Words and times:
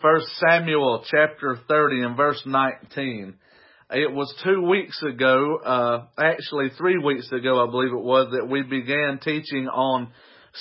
1 0.00 0.20
Samuel 0.48 1.04
chapter 1.10 1.58
30 1.68 2.02
and 2.02 2.16
verse 2.16 2.40
19. 2.46 3.34
It 3.90 4.12
was 4.12 4.32
two 4.44 4.62
weeks 4.62 5.02
ago, 5.02 5.56
uh, 5.64 6.04
actually 6.16 6.70
three 6.78 6.98
weeks 6.98 7.32
ago, 7.32 7.66
I 7.66 7.68
believe 7.68 7.92
it 7.92 8.04
was, 8.04 8.28
that 8.30 8.48
we 8.48 8.62
began 8.62 9.18
teaching 9.20 9.66
on 9.66 10.12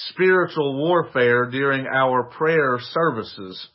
spiritual 0.10 0.78
warfare 0.80 1.52
during 1.52 1.86
our 1.86 2.24
prayer 2.24 2.80
services. 2.80 3.68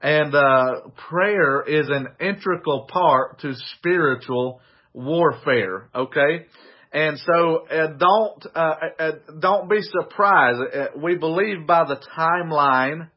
And, 0.00 0.32
uh, 0.36 0.90
prayer 1.08 1.62
is 1.62 1.88
an 1.88 2.06
integral 2.20 2.86
part 2.88 3.40
to 3.40 3.54
spiritual 3.78 4.60
warfare, 4.92 5.88
okay? 5.96 6.46
And 6.92 7.18
so 7.18 7.66
uh, 7.66 7.86
don't 7.98 8.46
uh, 8.54 8.74
uh, 8.98 9.10
don't 9.40 9.68
be 9.70 9.80
surprised. 9.80 10.60
Uh, 10.60 10.86
we 11.02 11.16
believe 11.16 11.66
by 11.66 11.84
the 11.84 11.98
timeline 12.14 13.08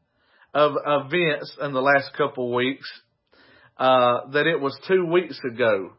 of 0.56 0.72
events 0.86 1.54
in 1.60 1.74
the 1.74 1.82
last 1.82 2.14
couple 2.16 2.54
weeks 2.54 2.90
uh, 3.76 4.30
that 4.32 4.46
it 4.46 4.58
was 4.58 4.74
two 4.88 5.04
weeks 5.04 5.38
ago 5.52 5.90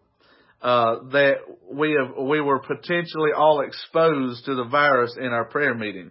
uh, 0.63 0.95
that 1.11 1.35
we 1.71 1.91
have 1.91 2.25
we 2.25 2.41
were 2.41 2.57
potentially 2.57 3.31
all 3.37 3.61
exposed 3.61 4.45
to 4.45 4.55
the 4.55 4.63
virus 4.63 5.15
in 5.15 5.27
our 5.27 5.45
prayer 5.45 5.75
meeting. 5.75 6.09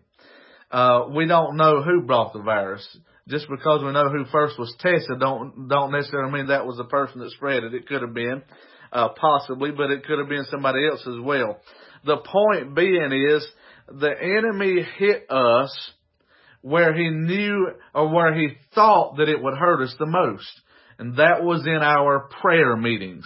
we 1.13 1.27
don't 1.27 1.57
know 1.57 1.83
who 1.83 2.03
brought 2.03 2.33
the 2.33 2.43
virus. 2.43 2.87
Just 3.29 3.49
because 3.51 3.83
we 3.83 3.91
know 3.91 4.09
who 4.09 4.25
first 4.31 4.57
was 4.57 4.73
tested, 4.79 5.19
don't 5.19 5.67
don't 5.69 5.91
necessarily 5.91 6.31
mean 6.31 6.47
that 6.47 6.67
was 6.67 6.77
the 6.77 6.85
person 6.85 7.19
that 7.19 7.33
spread 7.33 7.65
it. 7.65 7.75
It 7.75 7.89
could 7.89 8.03
have 8.03 8.15
been 8.15 8.43
uh, 8.93 9.09
possibly, 9.21 9.73
but 9.73 9.91
it 9.91 10.05
could 10.05 10.21
have 10.21 10.29
been 10.29 10.47
somebody 10.53 10.87
else 10.87 11.05
as 11.05 11.21
well. 11.21 11.59
The 12.05 12.19
point 12.19 12.77
being 12.77 13.11
is 13.11 13.45
the 13.89 14.13
enemy 14.39 14.87
hit 14.99 15.29
us 15.29 15.93
where 16.67 16.93
he 16.93 17.11
knew 17.11 17.69
or 17.95 18.13
where 18.13 18.35
he 18.35 18.49
thought 18.75 19.19
that 19.19 19.29
it 19.29 19.41
would 19.41 19.57
hurt 19.57 19.85
us 19.85 19.95
the 20.01 20.07
most. 20.07 20.51
And 20.99 21.17
that 21.17 21.45
was 21.45 21.65
in 21.65 21.81
our 21.81 22.29
prayer 22.41 22.77
meetings. 22.77 23.25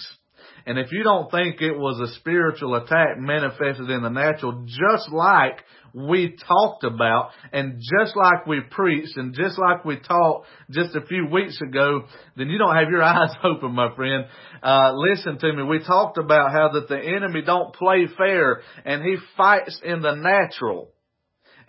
And 0.67 0.78
if 0.78 0.92
you 0.92 1.03
don't 1.03 1.31
think 1.31 1.62
it 1.62 1.73
was 1.73 1.98
a 2.01 2.14
spiritual 2.17 2.75
attack 2.75 3.17
manifested 3.17 3.89
in 3.89 4.03
the 4.03 4.11
natural, 4.11 4.67
just 4.67 5.11
like 5.11 5.64
we 5.95 6.37
talked 6.47 6.84
about 6.84 7.31
and 7.51 7.81
just 7.81 8.14
like 8.14 8.47
we 8.47 8.61
preached 8.70 9.17
and 9.17 9.33
just 9.33 9.59
like 9.59 9.86
we 9.86 9.98
taught 9.98 10.45
just 10.70 10.95
a 10.95 11.07
few 11.07 11.27
weeks 11.33 11.59
ago, 11.62 12.03
then 12.36 12.51
you 12.51 12.59
don't 12.59 12.77
have 12.77 12.91
your 12.91 13.03
eyes 13.03 13.34
open, 13.42 13.73
my 13.73 13.95
friend. 13.97 14.27
Uh, 14.62 14.92
listen 14.97 15.39
to 15.39 15.51
me. 15.55 15.62
We 15.62 15.79
talked 15.83 16.19
about 16.19 16.53
how 16.53 16.73
that 16.75 16.89
the 16.89 16.98
enemy 16.98 17.41
don't 17.41 17.75
play 17.75 18.07
fair 18.19 18.61
and 18.84 19.03
he 19.03 19.17
fights 19.39 19.81
in 19.83 20.03
the 20.03 20.14
natural 20.14 20.91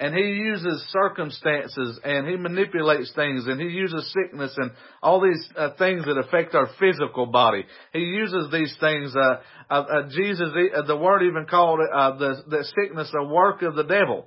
and 0.01 0.15
he 0.15 0.23
uses 0.23 0.83
circumstances 0.89 1.99
and 2.03 2.27
he 2.27 2.35
manipulates 2.35 3.13
things 3.13 3.45
and 3.45 3.61
he 3.61 3.67
uses 3.67 4.11
sickness 4.11 4.51
and 4.57 4.71
all 5.03 5.21
these 5.21 5.47
uh, 5.55 5.69
things 5.77 6.05
that 6.05 6.17
affect 6.17 6.55
our 6.55 6.67
physical 6.79 7.27
body. 7.27 7.63
He 7.93 7.99
uses 7.99 8.51
these 8.51 8.75
things. 8.79 9.15
Uh, 9.15 9.41
uh, 9.69 9.73
uh 9.73 10.09
Jesus, 10.09 10.49
uh, 10.75 10.81
the 10.87 10.97
word 10.97 11.21
even 11.21 11.45
called 11.45 11.79
uh, 11.81 12.17
the 12.17 12.43
the 12.47 12.65
sickness 12.75 13.13
a 13.15 13.23
work 13.25 13.61
of 13.61 13.75
the 13.75 13.83
devil. 13.83 14.25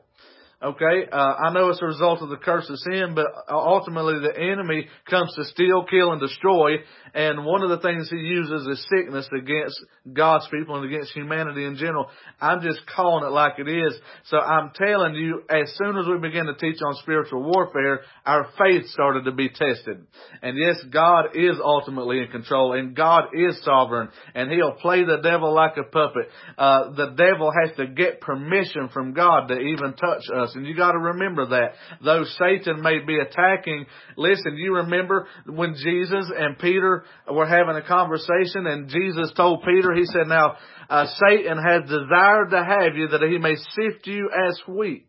Okay, 0.64 1.04
uh, 1.12 1.16
I 1.44 1.52
know 1.52 1.68
it's 1.68 1.82
a 1.82 1.86
result 1.86 2.22
of 2.22 2.30
the 2.30 2.38
curse 2.38 2.70
of 2.70 2.78
sin, 2.78 3.12
but 3.14 3.26
ultimately 3.50 4.14
the 4.20 4.34
enemy 4.34 4.86
comes 5.10 5.34
to 5.34 5.44
steal, 5.44 5.84
kill, 5.84 6.12
and 6.12 6.20
destroy. 6.22 6.76
And 7.12 7.44
one 7.44 7.62
of 7.62 7.68
the 7.68 7.86
things 7.86 8.08
he 8.08 8.16
uses 8.16 8.66
is 8.66 8.86
sickness 8.88 9.28
against 9.38 9.78
God's 10.10 10.48
people 10.48 10.76
and 10.76 10.86
against 10.86 11.12
humanity 11.12 11.66
in 11.66 11.76
general. 11.76 12.08
I'm 12.40 12.62
just 12.62 12.80
calling 12.96 13.26
it 13.26 13.30
like 13.30 13.58
it 13.58 13.68
is. 13.68 13.94
So 14.28 14.38
I'm 14.38 14.70
telling 14.74 15.16
you, 15.16 15.42
as 15.50 15.70
soon 15.76 15.98
as 15.98 16.06
we 16.06 16.18
begin 16.18 16.46
to 16.46 16.54
teach 16.54 16.78
on 16.80 16.94
spiritual 17.02 17.42
warfare, 17.42 18.00
our 18.24 18.48
faith 18.58 18.86
started 18.88 19.26
to 19.26 19.32
be 19.32 19.50
tested. 19.50 20.06
And 20.40 20.56
yes, 20.56 20.82
God 20.90 21.36
is 21.36 21.56
ultimately 21.62 22.20
in 22.20 22.28
control, 22.28 22.72
and 22.72 22.96
God 22.96 23.24
is 23.34 23.62
sovereign, 23.64 24.08
and 24.34 24.50
He'll 24.50 24.72
play 24.72 25.04
the 25.04 25.20
devil 25.22 25.54
like 25.54 25.76
a 25.76 25.84
puppet. 25.84 26.28
Uh, 26.56 26.92
the 26.92 27.10
devil 27.10 27.52
has 27.62 27.76
to 27.76 27.86
get 27.86 28.22
permission 28.22 28.88
from 28.94 29.12
God 29.12 29.48
to 29.48 29.58
even 29.58 29.92
touch 29.92 30.22
us 30.34 30.53
and 30.54 30.66
you 30.66 30.74
gotta 30.74 30.98
remember 30.98 31.46
that. 31.46 31.72
Though 32.02 32.24
Satan 32.38 32.82
may 32.82 32.98
be 33.00 33.18
attacking, 33.18 33.86
listen, 34.16 34.56
you 34.56 34.76
remember 34.76 35.26
when 35.46 35.74
Jesus 35.74 36.30
and 36.36 36.58
Peter 36.58 37.04
were 37.30 37.46
having 37.46 37.76
a 37.76 37.86
conversation 37.86 38.66
and 38.66 38.88
Jesus 38.88 39.32
told 39.36 39.62
Peter, 39.64 39.94
he 39.94 40.04
said, 40.06 40.26
now, 40.26 40.56
uh, 40.88 41.06
Satan 41.28 41.58
has 41.58 41.82
desired 41.82 42.50
to 42.50 42.64
have 42.64 42.96
you 42.96 43.08
that 43.08 43.22
he 43.22 43.38
may 43.38 43.56
sift 43.56 44.06
you 44.06 44.30
as 44.48 44.60
wheat. 44.68 45.08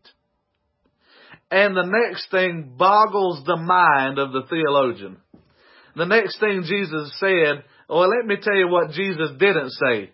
And 1.50 1.76
the 1.76 1.86
next 1.86 2.30
thing 2.30 2.74
boggles 2.76 3.44
the 3.44 3.56
mind 3.56 4.18
of 4.18 4.32
the 4.32 4.42
theologian. 4.50 5.18
The 5.94 6.06
next 6.06 6.40
thing 6.40 6.64
Jesus 6.66 7.16
said, 7.20 7.64
well, 7.88 8.08
let 8.08 8.26
me 8.26 8.36
tell 8.42 8.56
you 8.56 8.68
what 8.68 8.90
Jesus 8.90 9.30
didn't 9.38 9.70
say. 9.70 10.10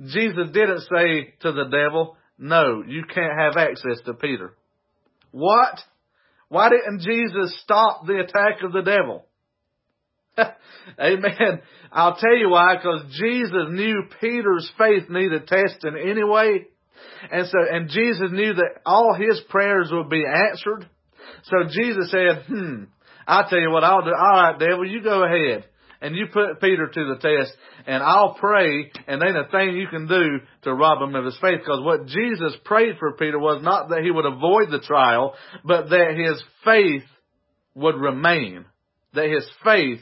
Jesus 0.00 0.50
didn't 0.52 0.82
say 0.82 1.34
to 1.40 1.52
the 1.52 1.64
devil, 1.64 2.16
no, 2.38 2.82
you 2.86 3.04
can't 3.04 3.38
have 3.38 3.56
access 3.56 4.00
to 4.04 4.14
Peter. 4.14 4.54
What? 5.36 5.78
Why 6.48 6.70
didn't 6.70 7.00
Jesus 7.00 7.60
stop 7.62 8.06
the 8.06 8.20
attack 8.20 8.62
of 8.62 8.72
the 8.72 8.80
devil? 8.80 9.26
Amen. 10.98 11.60
I'll 11.92 12.16
tell 12.16 12.34
you 12.34 12.48
why, 12.48 12.76
because 12.76 13.02
Jesus 13.20 13.66
knew 13.68 14.04
Peter's 14.18 14.70
faith 14.78 15.10
needed 15.10 15.46
testing 15.46 15.94
anyway. 15.94 16.64
And 17.30 17.46
so, 17.48 17.58
and 17.70 17.90
Jesus 17.90 18.30
knew 18.30 18.54
that 18.54 18.80
all 18.86 19.14
his 19.14 19.38
prayers 19.50 19.90
would 19.92 20.08
be 20.08 20.24
answered. 20.24 20.88
So 21.44 21.68
Jesus 21.68 22.10
said, 22.10 22.44
hmm, 22.46 22.84
I'll 23.26 23.48
tell 23.48 23.60
you 23.60 23.70
what 23.70 23.84
I'll 23.84 24.04
do. 24.04 24.12
All 24.18 24.42
right, 24.42 24.58
devil, 24.58 24.86
you 24.88 25.02
go 25.02 25.22
ahead 25.22 25.66
and 26.00 26.14
you 26.16 26.26
put 26.32 26.60
Peter 26.60 26.86
to 26.86 27.04
the 27.14 27.16
test 27.16 27.52
and 27.86 28.02
I'll 28.02 28.34
pray 28.34 28.90
and 29.06 29.22
ain't 29.22 29.36
a 29.36 29.48
thing 29.50 29.76
you 29.76 29.88
can 29.88 30.06
do 30.06 30.40
to 30.62 30.74
rob 30.74 31.02
him 31.02 31.14
of 31.14 31.24
his 31.24 31.38
faith 31.40 31.60
because 31.60 31.82
what 31.82 32.06
Jesus 32.06 32.54
prayed 32.64 32.96
for 32.98 33.12
Peter 33.12 33.38
was 33.38 33.62
not 33.62 33.88
that 33.90 34.02
he 34.02 34.10
would 34.10 34.26
avoid 34.26 34.70
the 34.70 34.80
trial, 34.80 35.34
but 35.64 35.88
that 35.90 36.16
his 36.16 36.42
faith 36.64 37.04
would 37.74 37.96
remain. 37.96 38.64
That 39.14 39.30
his 39.30 39.48
faith 39.64 40.00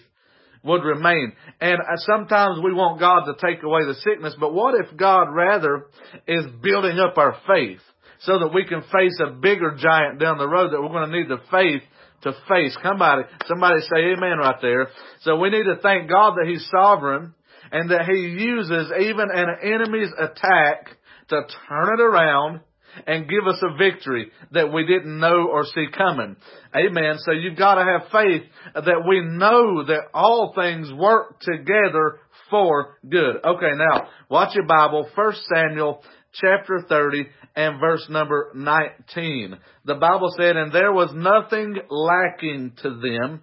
would 0.65 0.83
remain. 0.83 1.33
And 1.61 1.79
uh, 1.79 1.97
sometimes 1.99 2.59
we 2.65 2.73
want 2.73 2.99
God 2.99 3.27
to 3.27 3.35
take 3.35 3.63
away 3.63 3.85
the 3.87 3.95
sickness, 3.95 4.35
but 4.39 4.55
what 4.55 4.75
if 4.75 4.97
God 4.97 5.29
rather 5.31 5.87
is 6.27 6.47
building 6.63 6.99
up 6.99 7.19
our 7.19 7.37
faith 7.47 7.81
so 8.21 8.39
that 8.39 8.55
we 8.55 8.65
can 8.65 8.81
face 8.83 9.19
a 9.25 9.31
bigger 9.31 9.77
giant 9.77 10.19
down 10.19 10.39
the 10.39 10.49
road 10.49 10.73
that 10.73 10.81
we're 10.81 10.89
going 10.89 11.11
to 11.11 11.17
need 11.17 11.29
the 11.29 11.43
faith 11.51 11.83
to 12.25 12.33
face. 12.49 12.77
Somebody, 12.83 13.23
somebody 13.47 13.81
say 13.83 14.13
amen 14.13 14.39
right 14.39 14.61
there. 14.61 14.89
So 15.23 15.37
we 15.37 15.51
need 15.51 15.65
to 15.65 15.77
thank 15.83 16.11
God 16.11 16.35
that 16.37 16.49
He's 16.49 16.67
sovereign 16.71 17.35
and 17.71 17.91
that 17.91 18.07
He 18.07 18.19
uses 18.19 18.93
even 19.01 19.29
an 19.33 19.47
enemy's 19.63 20.11
attack 20.19 20.89
to 21.29 21.43
turn 21.69 21.99
it 21.99 22.03
around 22.03 22.61
and 23.07 23.29
give 23.29 23.47
us 23.47 23.61
a 23.63 23.77
victory 23.77 24.31
that 24.53 24.73
we 24.73 24.87
didn't 24.87 25.19
know 25.19 25.49
or 25.51 25.65
see 25.65 25.87
coming. 25.97 26.37
Amen. 26.75 27.17
So 27.19 27.33
you've 27.33 27.59
got 27.59 27.77
to 27.77 27.85
have 27.85 28.11
faith 28.13 28.43
that 28.75 29.05
we 29.09 29.21
know 29.21 29.85
that 29.85 30.09
all 30.13 30.53
things 30.55 30.93
work 30.93 31.41
together 31.41 32.21
for 32.51 32.99
good. 33.09 33.37
Okay, 33.45 33.73
now 33.77 34.09
watch 34.29 34.55
your 34.55 34.67
Bible. 34.67 35.09
First 35.17 35.41
Samuel 35.53 36.03
chapter 36.41 36.85
30 36.89 37.27
and 37.57 37.81
verse 37.81 38.07
number 38.09 38.51
19. 38.55 39.57
The 39.85 39.95
Bible 39.95 40.33
said, 40.37 40.57
And 40.57 40.73
there 40.73 40.93
was 40.93 41.11
nothing 41.15 41.77
lacking 41.89 42.73
to 42.83 42.91
them, 42.91 43.43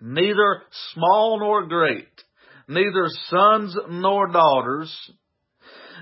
neither 0.00 0.62
small 0.94 1.38
nor 1.40 1.66
great, 1.66 2.08
neither 2.66 3.06
sons 3.28 3.76
nor 3.90 4.28
daughters, 4.28 4.94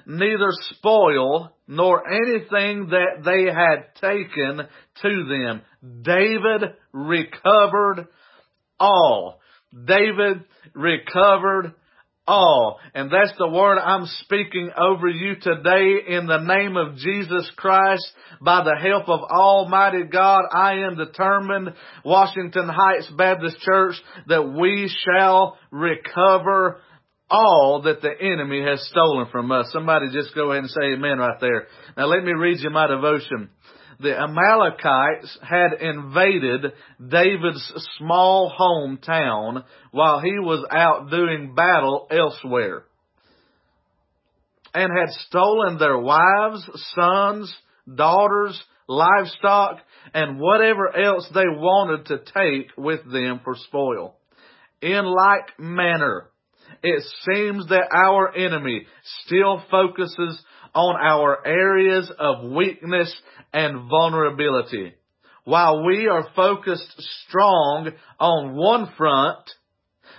neither 0.07 0.51
spoil 0.71 1.57
nor 1.67 2.03
anything 2.09 2.91
that 2.91 3.25
they 3.25 3.53
had 3.53 3.95
taken 4.01 4.67
to 5.03 5.25
them. 5.29 5.63
David 6.03 6.75
recovered 6.93 8.09
all. 8.79 9.41
David 9.73 10.45
recovered 10.75 11.75
all. 12.27 12.79
And 12.95 13.11
that's 13.11 13.37
the 13.39 13.49
word 13.49 13.79
I'm 13.79 14.07
speaking 14.21 14.71
over 14.77 15.09
you 15.09 15.37
today 15.37 15.99
in 16.09 16.27
the 16.27 16.39
name 16.39 16.77
of 16.77 16.97
Jesus 16.97 17.51
Christ. 17.57 18.07
By 18.41 18.65
the 18.65 18.77
help 18.81 19.09
of 19.09 19.21
Almighty 19.21 20.05
God, 20.05 20.43
I 20.53 20.79
am 20.87 20.97
determined, 20.97 21.75
Washington 22.05 22.69
Heights 22.69 23.11
Baptist 23.17 23.59
Church, 23.61 23.95
that 24.27 24.43
we 24.43 24.95
shall 25.05 25.57
recover 25.71 26.81
all 27.29 27.83
that 27.85 28.03
the 28.03 28.13
enemy 28.21 28.63
has 28.63 28.87
stolen 28.89 29.27
from 29.33 29.51
us. 29.51 29.69
Somebody 29.73 30.07
just 30.13 30.35
go 30.35 30.53
ahead 30.53 30.65
and 30.65 30.71
say 30.71 30.93
amen 30.95 31.19
right 31.19 31.41
there. 31.41 31.67
Now 31.97 32.07
let 32.07 32.23
me 32.23 32.33
read 32.33 32.59
you 32.61 32.71
my 32.71 32.87
devotion 32.87 33.51
the 34.01 34.15
Amalekites 34.19 35.39
had 35.43 35.81
invaded 35.81 36.73
David's 37.09 37.73
small 37.99 38.53
hometown 38.59 39.65
while 39.91 40.21
he 40.21 40.39
was 40.39 40.67
out 40.71 41.11
doing 41.11 41.55
battle 41.55 42.07
elsewhere 42.11 42.85
and 44.75 44.91
had 44.93 45.09
stolen 45.27 45.79
their 45.79 45.99
wives, 45.99 46.69
sons, 46.95 47.55
daughters, 47.93 48.63
livestock, 48.87 49.79
and 50.13 50.39
whatever 50.39 50.95
else 50.95 51.27
they 51.33 51.47
wanted 51.47 52.07
to 52.07 52.19
take 52.19 52.71
with 52.77 53.01
them 53.11 53.41
for 53.43 53.55
spoil. 53.67 54.17
In 54.83 55.05
like 55.07 55.59
manner, 55.59 56.29
it 56.83 57.03
seems 57.25 57.69
that 57.69 57.89
our 57.91 58.37
enemy 58.37 58.87
still 59.25 59.63
focuses 59.71 60.45
on 60.77 60.95
our 60.95 61.45
areas 61.47 62.13
of 62.19 62.51
weakness 62.53 63.13
and 63.53 63.89
vulnerability. 63.89 64.93
While 65.45 65.87
we 65.87 66.07
are 66.07 66.29
focused 66.37 67.03
strong 67.27 67.93
on 68.21 68.55
one 68.55 68.93
front, 68.99 69.39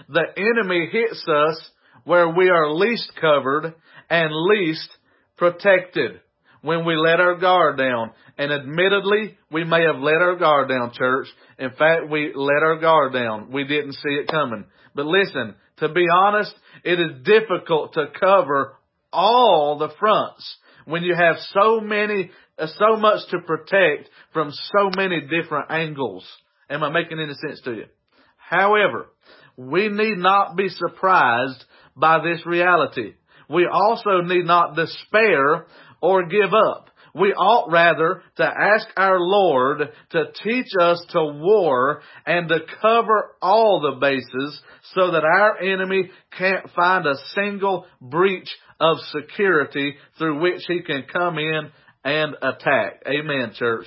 the 0.09 0.25
enemy 0.35 0.89
hits 0.91 1.23
us 1.27 1.69
where 2.05 2.29
we 2.29 2.49
are 2.49 2.71
least 2.73 3.11
covered 3.21 3.75
and 4.09 4.31
least 4.33 4.89
protected 5.37 6.21
when 6.61 6.85
we 6.85 6.95
let 6.95 7.19
our 7.19 7.35
guard 7.35 7.77
down. 7.77 8.11
And 8.39 8.51
admittedly, 8.51 9.37
we 9.51 9.63
may 9.63 9.83
have 9.83 10.01
let 10.01 10.15
our 10.15 10.37
guard 10.37 10.69
down, 10.69 10.91
church. 10.93 11.27
In 11.59 11.69
fact, 11.71 12.09
we 12.09 12.31
let 12.33 12.63
our 12.63 12.79
guard 12.79 13.13
down. 13.13 13.51
We 13.51 13.63
didn't 13.65 13.93
see 13.93 14.09
it 14.09 14.27
coming. 14.27 14.65
But 14.95 15.05
listen, 15.05 15.53
to 15.79 15.89
be 15.89 16.05
honest, 16.11 16.53
it 16.83 16.99
is 16.99 17.23
difficult 17.23 17.93
to 17.93 18.07
cover 18.19 18.77
all 19.11 19.77
the 19.79 19.89
fronts 19.99 20.57
when 20.85 21.03
you 21.03 21.15
have 21.15 21.35
so 21.51 21.79
many, 21.79 22.31
uh, 22.57 22.67
so 22.77 22.97
much 22.97 23.27
to 23.31 23.39
protect 23.39 24.09
from 24.33 24.51
so 24.51 24.89
many 24.95 25.21
different 25.21 25.69
angles. 25.69 26.27
Am 26.69 26.83
I 26.83 26.89
making 26.89 27.19
any 27.19 27.33
sense 27.33 27.61
to 27.61 27.73
you? 27.73 27.85
However, 28.37 29.07
we 29.57 29.89
need 29.89 30.17
not 30.17 30.55
be 30.55 30.69
surprised 30.69 31.63
by 31.95 32.19
this 32.23 32.45
reality. 32.45 33.13
We 33.49 33.67
also 33.71 34.21
need 34.21 34.45
not 34.45 34.75
despair 34.75 35.65
or 36.01 36.27
give 36.27 36.53
up. 36.53 36.89
We 37.15 37.33
ought 37.33 37.71
rather 37.71 38.21
to 38.35 38.43
ask 38.43 38.87
our 38.95 39.19
Lord 39.19 39.89
to 40.11 40.23
teach 40.43 40.67
us 40.79 41.03
to 41.09 41.23
war 41.23 42.01
and 42.25 42.47
to 42.49 42.59
cover 42.79 43.35
all 43.41 43.81
the 43.81 43.99
bases 43.99 44.61
so 44.93 45.11
that 45.11 45.23
our 45.23 45.59
enemy 45.59 46.11
can't 46.37 46.69
find 46.75 47.07
a 47.07 47.15
single 47.33 47.87
breach 47.99 48.49
of 48.79 48.97
security 49.11 49.95
through 50.17 50.39
which 50.41 50.63
he 50.67 50.81
can 50.81 51.03
come 51.11 51.37
in 51.37 51.69
and 52.03 52.35
attack. 52.41 53.03
Amen, 53.07 53.53
church. 53.55 53.85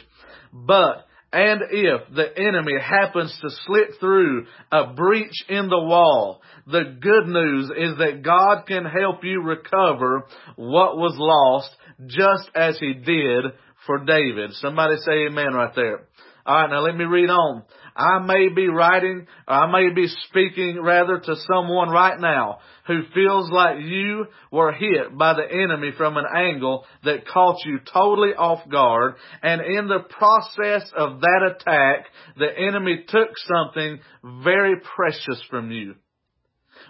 But 0.53 1.07
and 1.33 1.63
if 1.71 2.13
the 2.15 2.37
enemy 2.37 2.73
happens 2.81 3.37
to 3.41 3.51
slip 3.65 4.01
through 4.01 4.47
a 4.73 4.93
breach 4.95 5.45
in 5.49 5.69
the 5.69 5.79
wall, 5.79 6.43
the 6.67 6.97
good 7.01 7.29
news 7.29 7.71
is 7.77 7.99
that 7.99 8.23
God 8.25 8.65
can 8.67 8.85
help 8.85 9.23
you 9.23 9.41
recover 9.43 10.25
what 10.57 10.97
was 10.97 11.15
lost 11.17 11.71
just 12.07 12.51
as 12.57 12.79
he 12.81 12.95
did 12.95 13.45
for 13.87 14.05
David. 14.05 14.55
Somebody 14.55 14.97
say 15.07 15.27
amen 15.29 15.55
right 15.55 15.75
there. 15.77 16.01
Alright, 16.47 16.71
now 16.71 16.81
let 16.81 16.97
me 16.97 17.05
read 17.05 17.31
on. 17.31 17.63
I 17.97 18.19
may 18.21 18.49
be 18.49 18.69
writing, 18.69 19.27
I 19.47 19.67
may 19.71 19.93
be 19.95 20.09
speaking 20.29 20.81
rather 20.83 21.19
to 21.19 21.37
someone 21.53 21.91
right 21.91 22.19
now 22.19 22.61
who 22.87 23.03
feels 23.15 23.51
like 23.51 23.81
you 23.81 24.27
were 24.51 24.73
hit 24.73 25.17
by 25.17 25.35
the 25.35 25.51
enemy 25.51 25.93
from 25.97 26.17
an 26.17 26.25
angle 26.35 26.85
that 27.05 27.27
caught 27.27 27.65
you 27.65 27.79
totally 27.93 28.31
off 28.31 28.69
guard 28.69 29.15
and 29.43 29.61
in 29.61 29.89
the 29.89 30.05
process 30.09 30.91
of 30.97 31.21
that 31.21 31.55
attack, 31.55 32.07
the 32.39 32.49
enemy 32.57 33.05
took 33.09 33.29
something 33.37 34.01
very 34.45 34.77
precious 34.97 35.43
from 35.49 35.71
you. 35.71 35.95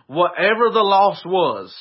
Whatever 0.06 0.70
the 0.72 0.80
loss 0.80 1.22
was, 1.24 1.74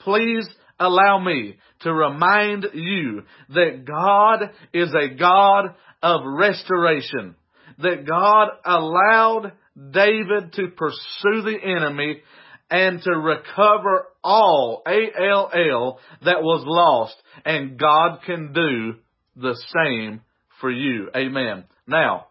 please 0.00 0.48
allow 0.80 1.18
me 1.18 1.56
to 1.80 1.92
remind 1.92 2.66
you 2.74 3.22
that 3.50 3.84
God 3.84 4.50
is 4.72 4.94
a 4.94 5.14
God 5.14 5.74
of 6.02 6.20
restoration. 6.24 7.34
That 7.78 8.06
God 8.06 8.48
allowed 8.64 9.52
David 9.92 10.52
to 10.54 10.68
pursue 10.68 11.42
the 11.42 11.58
enemy 11.62 12.22
and 12.70 13.00
to 13.02 13.12
recover 13.12 14.06
all, 14.22 14.82
A-L-L, 14.86 16.00
that 16.24 16.42
was 16.42 16.64
lost. 16.66 17.16
And 17.44 17.78
God 17.78 18.20
can 18.26 18.52
do 18.52 18.94
the 19.36 19.56
same 19.74 20.22
for 20.60 20.70
you. 20.70 21.08
Amen. 21.16 21.64
Now, 21.86 22.26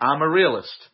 I'm 0.00 0.22
a 0.22 0.28
realist. 0.28 0.88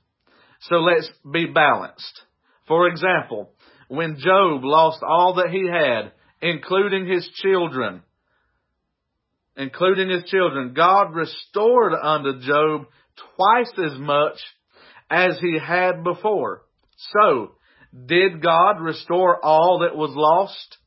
So 0.63 0.77
let's 0.77 1.11
be 1.31 1.47
balanced. 1.47 2.23
For 2.67 2.89
example, 2.89 3.51
when 3.89 4.19
Job 4.19 4.65
lost 4.65 5.03
all 5.03 5.35
that 5.35 5.51
he 5.51 5.69
had, 5.69 6.13
including 6.41 7.07
his 7.07 7.29
children, 7.43 8.03
including 9.57 10.11
his 10.11 10.25
children, 10.25 10.75
God 10.75 11.15
restored 11.15 11.93
unto 12.01 12.41
Job 12.41 12.87
twice 13.37 13.73
as 13.79 13.99
much 13.99 14.39
as 15.11 15.39
he 15.41 15.59
had 15.59 16.03
before. 16.03 16.63
So, 17.13 17.53
did 18.07 18.43
God 18.43 18.81
restore 18.81 19.45
all 19.45 19.81
that 19.81 19.97
was 19.97 20.11
lost? 20.15 20.79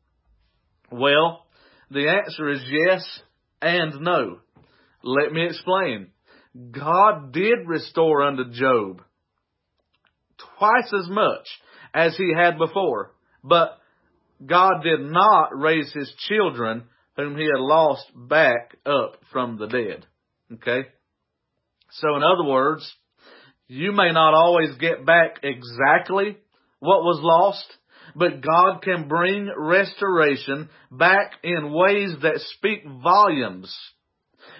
Well, 0.91 1.45
the 1.89 2.09
answer 2.09 2.49
is 2.49 2.61
yes 2.67 3.21
and 3.61 4.01
no. 4.01 4.39
Let 5.03 5.31
me 5.31 5.45
explain. 5.45 6.07
God 6.71 7.31
did 7.31 7.67
restore 7.67 8.23
unto 8.23 8.51
Job 8.51 9.01
twice 10.57 10.91
as 10.93 11.09
much 11.09 11.47
as 11.93 12.15
he 12.17 12.33
had 12.35 12.57
before, 12.57 13.11
but 13.43 13.77
God 14.45 14.83
did 14.83 15.01
not 15.01 15.49
raise 15.57 15.91
his 15.93 16.13
children 16.27 16.83
whom 17.15 17.37
he 17.37 17.45
had 17.45 17.59
lost 17.59 18.05
back 18.15 18.77
up 18.85 19.17
from 19.31 19.57
the 19.57 19.67
dead. 19.67 20.05
Okay? 20.53 20.87
So 21.99 22.15
in 22.15 22.23
other 22.23 22.43
words, 22.43 22.89
you 23.67 23.91
may 23.91 24.11
not 24.11 24.33
always 24.33 24.75
get 24.79 25.05
back 25.05 25.39
exactly 25.43 26.37
what 26.79 27.03
was 27.03 27.19
lost, 27.21 27.65
but 28.15 28.41
God 28.41 28.81
can 28.81 29.07
bring 29.07 29.51
restoration 29.57 30.69
back 30.91 31.33
in 31.43 31.73
ways 31.73 32.13
that 32.21 32.39
speak 32.57 32.83
volumes, 33.03 33.75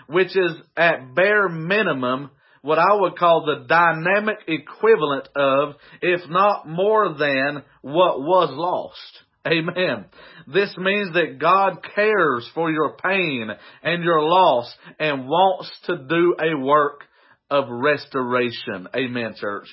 which 0.07 0.35
is 0.35 0.51
at 0.75 1.15
bare 1.15 1.47
minimum 1.47 2.31
what 2.61 2.79
I 2.79 2.93
would 2.93 3.17
call 3.17 3.45
the 3.45 3.65
dynamic 3.67 4.37
equivalent 4.47 5.29
of, 5.35 5.75
if 6.01 6.27
not 6.29 6.67
more 6.67 7.13
than, 7.13 7.63
what 7.81 8.19
was 8.19 8.49
lost. 8.51 9.23
Amen. 9.45 10.05
This 10.47 10.75
means 10.77 11.13
that 11.13 11.39
God 11.39 11.77
cares 11.95 12.49
for 12.53 12.69
your 12.69 12.97
pain 12.97 13.49
and 13.83 14.03
your 14.03 14.21
loss 14.21 14.73
and 14.99 15.27
wants 15.27 15.71
to 15.85 15.97
do 15.97 16.35
a 16.39 16.57
work 16.57 17.06
of 17.49 17.65
restoration. 17.69 18.87
Amen, 18.95 19.35
church. 19.37 19.67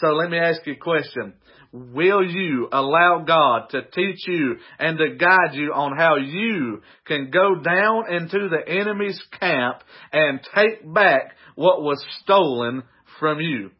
So 0.00 0.08
let 0.08 0.30
me 0.30 0.38
ask 0.38 0.66
you 0.66 0.74
a 0.74 0.76
question. 0.76 1.34
Will 1.72 2.24
you 2.24 2.68
allow 2.70 3.24
God 3.26 3.70
to 3.70 3.82
teach 3.82 4.28
you 4.28 4.56
and 4.78 4.96
to 4.98 5.16
guide 5.16 5.54
you 5.54 5.72
on 5.72 5.96
how 5.96 6.16
you 6.16 6.82
can 7.04 7.30
go 7.30 7.56
down 7.56 8.12
into 8.12 8.48
the 8.48 8.68
enemy's 8.68 9.20
camp 9.40 9.78
and 10.12 10.40
take 10.54 10.92
back 10.92 11.32
what 11.56 11.82
was 11.82 12.04
stolen 12.22 12.84
from 13.18 13.40
you? 13.40 13.70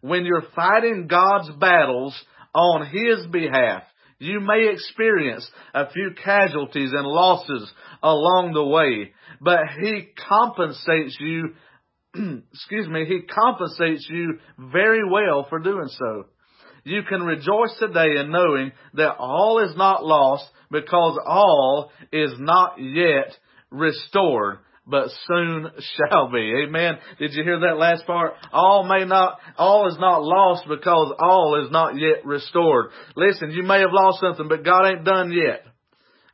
When 0.00 0.24
you're 0.24 0.46
fighting 0.54 1.06
God's 1.08 1.50
battles 1.60 2.20
on 2.54 2.86
His 2.86 3.26
behalf, 3.30 3.82
you 4.18 4.40
may 4.40 4.72
experience 4.72 5.48
a 5.74 5.90
few 5.90 6.10
casualties 6.22 6.90
and 6.92 7.06
losses 7.06 7.72
along 8.02 8.52
the 8.52 8.64
way, 8.64 9.12
but 9.40 9.60
He 9.80 10.08
compensates 10.28 11.16
you, 11.20 11.54
excuse 12.52 12.88
me, 12.88 13.04
He 13.06 13.22
compensates 13.22 14.06
you 14.10 14.38
very 14.58 15.02
well 15.08 15.46
for 15.48 15.58
doing 15.58 15.88
so. 15.88 16.26
You 16.84 17.02
can 17.02 17.22
rejoice 17.22 17.74
today 17.78 18.18
in 18.18 18.30
knowing 18.30 18.72
that 18.94 19.16
all 19.18 19.62
is 19.68 19.76
not 19.76 20.04
lost 20.04 20.44
because 20.70 21.18
all 21.26 21.90
is 22.12 22.32
not 22.38 22.76
yet 22.80 23.36
restored 23.70 24.58
but 24.88 25.08
soon 25.26 25.66
shall 26.10 26.30
be. 26.30 26.64
Amen. 26.66 26.94
Did 27.18 27.34
you 27.34 27.44
hear 27.44 27.60
that 27.60 27.78
last 27.78 28.06
part? 28.06 28.32
All 28.52 28.84
may 28.84 29.04
not, 29.04 29.38
all 29.56 29.86
is 29.88 29.98
not 29.98 30.22
lost 30.22 30.64
because 30.68 31.14
all 31.20 31.62
is 31.64 31.70
not 31.70 31.96
yet 31.96 32.24
restored. 32.24 32.90
Listen, 33.14 33.50
you 33.50 33.62
may 33.62 33.80
have 33.80 33.92
lost 33.92 34.20
something, 34.20 34.48
but 34.48 34.64
God 34.64 34.88
ain't 34.88 35.04
done 35.04 35.30
yet. 35.30 35.64